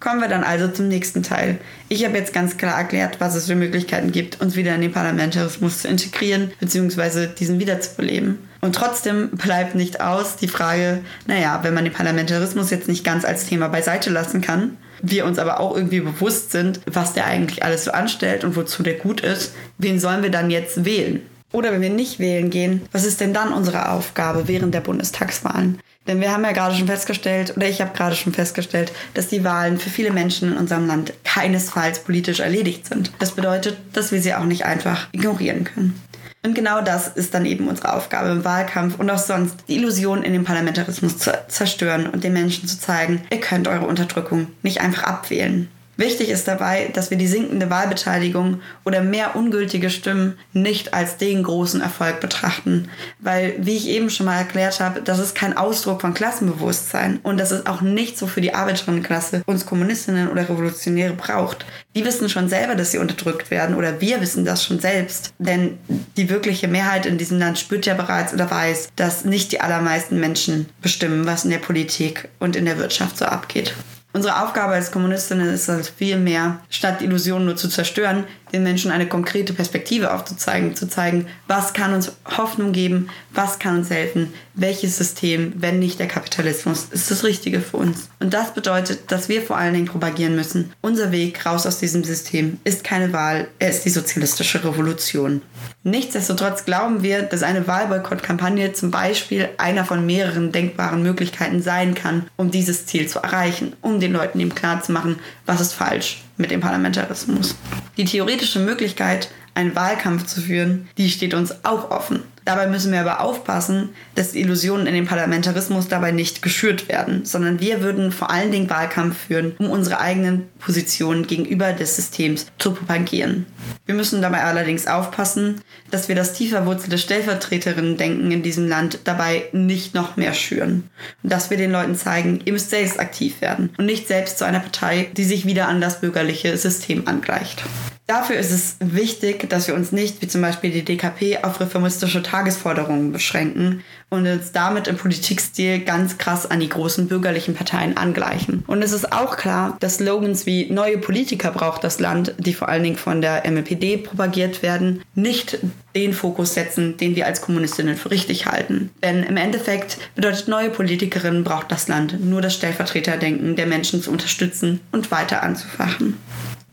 Kommen 0.05 0.21
wir 0.21 0.29
dann 0.29 0.45
also 0.45 0.69
zum 0.69 0.89
nächsten 0.89 1.23
Teil. 1.23 1.57
Ich 1.89 2.05
habe 2.05 2.19
jetzt 2.19 2.35
ganz 2.35 2.59
klar 2.59 2.77
erklärt, 2.77 3.21
was 3.21 3.35
es 3.35 3.47
für 3.47 3.55
Möglichkeiten 3.55 4.13
gibt, 4.13 4.39
uns 4.39 4.55
wieder 4.55 4.75
in 4.75 4.83
den 4.83 4.93
Parlamentarismus 4.93 5.81
zu 5.81 5.89
integrieren 5.89 6.53
bzw. 6.61 7.29
diesen 7.29 7.59
wiederzubeleben. 7.59 8.39
Und 8.61 8.75
trotzdem 8.75 9.31
bleibt 9.31 9.75
nicht 9.75 10.03
aus 10.03 10.37
die 10.37 10.49
Frage, 10.49 11.01
naja, 11.27 11.61
wenn 11.63 11.73
man 11.73 11.85
den 11.85 11.95
Parlamentarismus 11.95 12.69
jetzt 12.69 12.87
nicht 12.87 13.03
ganz 13.03 13.25
als 13.25 13.47
Thema 13.47 13.69
beiseite 13.69 14.11
lassen 14.11 14.43
kann, 14.43 14.77
wir 15.01 15.25
uns 15.25 15.39
aber 15.39 15.59
auch 15.59 15.75
irgendwie 15.75 16.01
bewusst 16.01 16.53
sind, 16.53 16.81
was 16.85 17.15
der 17.15 17.25
eigentlich 17.25 17.65
alles 17.65 17.85
so 17.85 17.93
anstellt 17.93 18.45
und 18.45 18.57
wozu 18.57 18.83
der 18.83 18.95
gut 18.95 19.23
ist, 19.23 19.55
wen 19.79 19.99
sollen 19.99 20.23
wir 20.23 20.31
dann 20.31 20.51
jetzt 20.51 20.85
wählen? 20.85 21.23
Oder 21.51 21.73
wenn 21.73 21.81
wir 21.81 21.89
nicht 21.89 22.19
wählen 22.19 22.51
gehen, 22.51 22.83
was 22.93 23.07
ist 23.07 23.23
denn 23.23 23.33
dann 23.33 23.55
unsere 23.55 23.89
Aufgabe 23.89 24.49
während 24.49 24.75
der 24.75 24.81
Bundestagswahlen? 24.83 25.79
Denn 26.07 26.21
wir 26.21 26.33
haben 26.33 26.45
ja 26.45 26.53
gerade 26.53 26.75
schon 26.75 26.87
festgestellt, 26.87 27.57
oder 27.57 27.69
ich 27.69 27.81
habe 27.81 27.97
gerade 27.97 28.15
schon 28.15 28.35
festgestellt, 28.35 28.93
dass 29.15 29.29
die 29.29 29.43
Wahlen 29.43 29.79
für 29.79 29.91
viele 29.91 30.11
Menschen 30.11 30.53
in 30.53 30.59
unserem 30.59 30.87
Land 30.87 31.15
keinesfalls 31.25 32.01
politisch 32.01 32.41
erledigt 32.41 32.87
sind. 32.87 33.11
Das 33.19 33.33
bedeutet, 33.33 33.79
dass 33.93 34.13
wir 34.13 34.21
sie 34.21 34.35
auch 34.35 34.45
nicht 34.45 34.67
einfach 34.67 35.09
ignorieren 35.13 35.65
können. 35.65 36.01
Und 36.45 36.55
genau 36.55 36.83
das 36.83 37.09
ist 37.09 37.33
dann 37.33 37.47
eben 37.47 37.69
unsere 37.69 37.95
Aufgabe 37.95 38.29
im 38.29 38.45
Wahlkampf 38.45 38.99
und 38.99 39.09
auch 39.09 39.19
sonst, 39.19 39.65
die 39.67 39.77
Illusion 39.77 40.23
in 40.23 40.35
dem 40.35 40.45
Parlamentarismus 40.45 41.17
zu 41.17 41.33
zerstören 41.49 42.07
und 42.07 42.23
den 42.23 42.35
Menschen 42.35 42.69
zu 42.69 42.79
zeigen, 42.79 43.23
ihr 43.31 43.41
könnt 43.41 43.67
eure 43.67 43.87
Unterdrückung 43.87 44.49
nicht 44.63 44.83
einfach 44.83 45.05
abwählen. 45.05 45.71
Wichtig 45.97 46.29
ist 46.29 46.49
dabei, 46.49 46.91
dass 46.93 47.11
wir 47.11 47.19
die 47.19 47.29
sinkende 47.29 47.71
Wahlbeteiligung 47.71 48.61
oder 48.85 49.01
mehr 49.01 49.37
ungültige 49.37 49.91
Stimmen 49.91 50.39
nicht 50.53 50.93
als 50.93 51.17
den 51.17 51.43
großen 51.43 51.81
Erfolg 51.81 52.21
betrachten, 52.21 52.89
weil, 53.21 53.55
wie 53.59 53.77
ich 53.77 53.89
eben 53.89 54.11
schon 54.11 54.27
mal 54.27 54.39
erklärt 54.39 54.81
habe, 54.81 55.03
das 55.03 55.19
ist 55.19 55.35
kein 55.35 55.57
Ausdruck 55.57 56.01
von 56.01 56.15
Klassenbewusstsein 56.15 57.21
und 57.23 57.39
das 57.39 57.53
ist 57.53 57.67
auch 57.67 57.81
nicht 57.81 58.19
so 58.19 58.27
für 58.27 58.41
die 58.41 58.55
Arbeiterinnenklasse 58.55 59.43
uns 59.47 59.67
Kommunistinnen 59.67 60.31
oder 60.31 60.49
Revolutionäre 60.49 61.15
braucht. 61.15 61.65
Die 61.95 62.05
wissen 62.05 62.29
schon 62.29 62.49
selber, 62.49 62.75
dass 62.75 62.91
sie 62.91 62.99
unterdrückt 62.99 63.51
werden 63.51 63.77
oder 63.77 64.01
wir 64.01 64.21
wissen 64.21 64.45
das 64.45 64.65
schon 64.65 64.81
selbst, 64.81 65.33
denn 65.39 65.79
die 66.17 66.29
wirkliche 66.29 66.67
Mehrheit 66.67 67.07
in 67.07 67.19
diesem 67.19 67.39
Land 67.39 67.59
spürt 67.59 67.87
ja 67.87 67.95
bereits 67.95 68.33
oder 68.33 68.51
weiß, 68.51 68.89
dass 68.97 69.25
nicht 69.25 69.53
die 69.53 69.61
allermeisten 69.61 70.19
Menschen 70.19 70.67
bestimmen, 70.83 71.27
was 71.27 71.45
in 71.45 71.51
der 71.51 71.59
Politik 71.59 72.29
und 72.41 72.57
in 72.57 72.65
der 72.65 72.79
Wirtschaft 72.79 73.17
so 73.17 73.27
abgeht. 73.27 73.75
Unsere 74.15 74.45
Aufgabe 74.45 74.75
als 74.75 74.93
Kommunistinnen 74.93 75.53
ist 75.53 75.69
es 75.69 75.89
viel 75.89 76.17
mehr, 76.17 76.61
statt 76.71 77.03
Illusionen 77.03 77.47
nur 77.47 77.57
zu 77.57 77.69
zerstören, 77.69 78.23
den 78.53 78.63
Menschen 78.63 78.93
eine 78.93 79.09
konkrete 79.09 79.53
Perspektive 79.53 80.15
aufzuzeigen, 80.15 80.77
zu 80.77 80.89
zeigen, 80.89 81.27
was 81.49 81.73
kann 81.73 81.93
uns 81.93 82.13
Hoffnung 82.25 82.71
geben, 82.71 83.09
was 83.33 83.59
kann 83.59 83.77
uns 83.77 83.91
helfen, 83.91 84.33
welches 84.55 84.99
System, 84.99 85.55
wenn 85.57 85.81
nicht 85.81 85.99
der 85.99 86.07
Kapitalismus, 86.07 86.87
ist 86.93 87.11
das 87.11 87.25
Richtige 87.25 87.61
für 87.61 87.79
uns. 87.79 88.09
Und 88.21 88.33
das 88.33 88.55
bedeutet, 88.55 89.11
dass 89.11 89.29
wir 89.29 89.43
vor 89.43 89.57
allen 89.57 89.75
Dingen 89.75 89.87
propagieren 89.87 90.37
müssen, 90.37 90.73
unser 90.81 91.11
Weg 91.11 91.45
raus 91.45 91.67
aus 91.67 91.81
diesem 91.81 92.05
System 92.05 92.61
ist 92.63 92.85
keine 92.85 93.13
Wahl, 93.13 93.49
er 93.59 93.71
ist 93.71 93.85
die 93.85 93.91
sozialistische 93.91 94.63
Revolution. 94.63 95.43
Nichtsdestotrotz 95.87 96.65
glauben 96.65 97.03
wir, 97.03 97.23
dass 97.23 97.43
eine 97.43 97.67
Wahlboykott-Kampagne 97.67 98.73
zum 98.73 98.91
Beispiel 98.91 99.51
einer 99.59 99.85
von 99.85 100.07
mehreren 100.07 100.51
denkbaren 100.51 101.03
Möglichkeiten 101.03 101.61
sein 101.61 101.95
kann, 101.95 102.27
um 102.37 102.51
dieses 102.51 102.87
Ziel 102.87 103.07
zu 103.07 103.19
erreichen, 103.19 103.75
um 103.83 104.01
den 104.01 104.15
Leuten 104.15 104.41
eben 104.41 104.55
klarzumachen, 104.55 105.19
was 105.45 105.61
ist 105.61 105.75
falsch 105.75 106.23
mit 106.39 106.51
dem 106.51 106.61
Parlamentarismus. 106.61 107.55
Die 107.99 108.07
theoretische 108.07 108.61
Möglichkeit, 108.61 109.29
einen 109.53 109.77
Wahlkampf 109.77 110.25
zu 110.25 110.41
führen, 110.41 110.89
die 110.97 111.11
steht 111.11 111.35
uns 111.35 111.67
auch 111.67 111.91
offen. 111.91 112.23
Dabei 112.45 112.67
müssen 112.67 112.93
wir 112.93 113.01
aber 113.01 113.21
aufpassen, 113.21 113.91
dass 114.15 114.35
Illusionen 114.35 114.87
in 114.87 114.95
den 114.95 115.07
Parlamentarismus 115.07 115.89
dabei 115.89 116.13
nicht 116.13 116.43
geschürt 116.43 116.89
werden, 116.89 117.25
sondern 117.25 117.59
wir 117.59 117.81
würden 117.81 118.13
vor 118.13 118.31
allen 118.31 118.51
Dingen 118.51 118.69
Wahlkampf 118.69 119.17
führen, 119.27 119.55
um 119.59 119.71
unsere 119.71 119.99
eigenen 119.99 120.49
Positionen 120.59 121.27
gegenüber 121.27 121.73
des 121.73 121.97
Systems 121.97 122.47
zu 122.59 122.73
propagieren. 122.73 123.47
Wir 123.87 123.95
müssen 123.95 124.21
dabei 124.21 124.45
allerdings 124.45 124.87
aufpassen, 124.87 125.63
dass 125.91 126.09
wir 126.09 126.15
das 126.15 126.35
tief 126.35 126.51
verwurzelte 126.51 126.99
Stellvertreterinnen-Denken 126.99 128.31
in 128.31 128.43
diesem 128.43 128.69
Land 128.69 129.01
dabei 129.05 129.45
nicht 129.53 129.95
noch 129.95 130.17
mehr 130.17 130.35
schüren. 130.35 130.91
Und 131.23 131.33
dass 131.33 131.51
wir 131.51 131.57
den 131.57 131.73
Leuten 131.73 131.97
zeigen, 131.97 132.41
ihr 132.45 132.53
müsst 132.53 132.71
selbst 132.71 133.01
aktiv 133.01 133.41
werden 133.41 133.71
und 133.79 133.87
nicht 133.87 134.07
selbst 134.07 134.39
zu 134.39 134.45
einer 134.45 134.61
Partei, 134.61 135.09
die 135.17 135.25
sich 135.25 135.47
wieder 135.47 135.69
an 135.69 135.81
das 135.81 136.01
bürgerliche 136.01 136.57
System 136.59 137.07
angleicht. 137.07 137.65
Dafür 138.07 138.37
ist 138.37 138.51
es 138.51 138.77
wichtig, 138.81 139.49
dass 139.49 139.67
wir 139.67 139.75
uns 139.75 139.91
nicht, 139.91 140.21
wie 140.21 140.29
zum 140.29 140.43
Beispiel 140.43 140.71
die 140.71 140.85
DKP, 140.85 141.39
auf 141.43 141.59
reformistische 141.59 142.23
Tagesforderungen 142.35 143.13
beschränken 143.13 143.85
und 144.11 144.27
uns 144.27 144.51
damit 144.51 144.89
im 144.89 144.97
Politikstil 144.97 145.79
ganz 145.79 146.19
krass 146.19 146.51
an 146.51 146.59
die 146.59 146.69
großen 146.69 147.07
bürgerlichen 147.07 147.55
Parteien 147.55 147.97
angleichen. 147.97 148.65
Und 148.67 148.83
es 148.83 148.91
ist 148.91 149.13
auch 149.13 149.37
klar, 149.37 149.77
dass 149.79 149.97
Slogans 149.97 150.45
wie 150.45 150.69
neue 150.69 150.99
Politiker 150.99 151.53
braucht 151.53 151.85
das 151.85 152.01
Land, 152.01 152.35
die 152.39 152.53
vor 152.53 152.69
allen 152.69 152.83
Dingen 152.83 152.97
von 152.97 153.21
der 153.21 153.49
MLPD 153.49 153.99
propagiert 153.99 154.65
werden, 154.65 155.03
nicht 155.15 155.61
den 155.95 156.13
Fokus 156.13 156.55
setzen, 156.55 156.97
den 156.97 157.15
wir 157.15 157.27
als 157.27 157.41
Kommunistinnen 157.41 157.95
für 157.95 158.11
richtig 158.11 158.47
halten. 158.47 158.91
Denn 159.05 159.23
im 159.23 159.37
Endeffekt 159.37 159.99
bedeutet 160.17 160.49
neue 160.49 160.71
Politikerinnen 160.71 161.45
braucht 161.45 161.71
das 161.71 161.87
Land 161.87 162.19
nur 162.21 162.43
das 162.43 162.55
Stellvertreterdenken 162.55 163.55
der 163.55 163.67
Menschen 163.67 164.03
zu 164.03 164.11
unterstützen 164.11 164.81
und 164.91 165.13
weiter 165.13 165.45
anzufachen. 165.45 166.17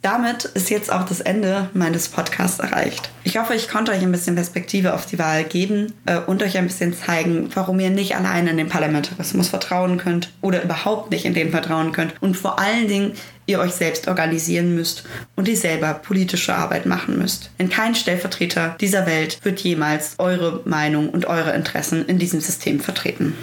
Damit 0.02 0.46
ist 0.46 0.72
jetzt 0.72 0.92
auch 0.92 1.06
das 1.06 1.20
Ende 1.20 1.70
meines 1.74 2.10
Podcasts 2.10 2.60
erreicht. 2.60 3.12
Ich 3.24 3.38
hoffe, 3.38 3.54
ich 3.54 3.70
konnte 3.70 3.92
euch 3.92 4.02
ein 4.02 4.12
bisschen 4.12 4.34
Perspektive 4.34 4.96
auf 4.96 5.06
die 5.06 5.20
Wahl 5.20 5.44
geben 5.44 5.94
äh, 6.08 6.18
und 6.18 6.42
euch 6.42 6.58
ein 6.58 6.66
bisschen 6.66 6.96
zeigen, 6.96 7.50
warum 7.54 7.80
ihr 7.80 7.92
nicht 7.92 8.16
allein 8.16 8.48
in 8.48 8.58
den 8.58 8.68
Parlamentarismus 8.68 9.50
vertrauen 9.50 9.98
könnt 9.98 10.32
oder 10.42 10.64
überhaupt 10.64 11.12
nicht 11.12 11.26
in 11.26 11.36
den 11.36 11.52
vertrauen 11.52 11.92
könnt 11.92 12.16
und 12.20 12.36
vor 12.36 12.58
allen 12.58 12.88
Dingen 12.88 13.14
ihr 13.46 13.60
euch 13.60 13.74
selbst 13.74 14.08
organisieren 14.08 14.74
müsst 14.74 15.04
und 15.36 15.48
ihr 15.48 15.58
selber 15.58 15.94
politische 15.94 16.56
Arbeit 16.56 16.88
machen 16.88 17.20
müsst. 17.20 17.52
Denn 17.60 17.70
kein 17.70 17.94
Stellvertreter 17.94 18.76
dieser 18.82 19.06
Welt 19.06 19.38
wird 19.44 19.60
jemals 19.60 20.16
eure 20.18 20.62
Meinung 20.66 21.10
und 21.10 21.26
eure 21.26 21.54
Interessen 21.54 22.06
in 22.08 22.18
diesem 22.18 22.42
System 22.42 22.80
vertreten. 22.80 23.36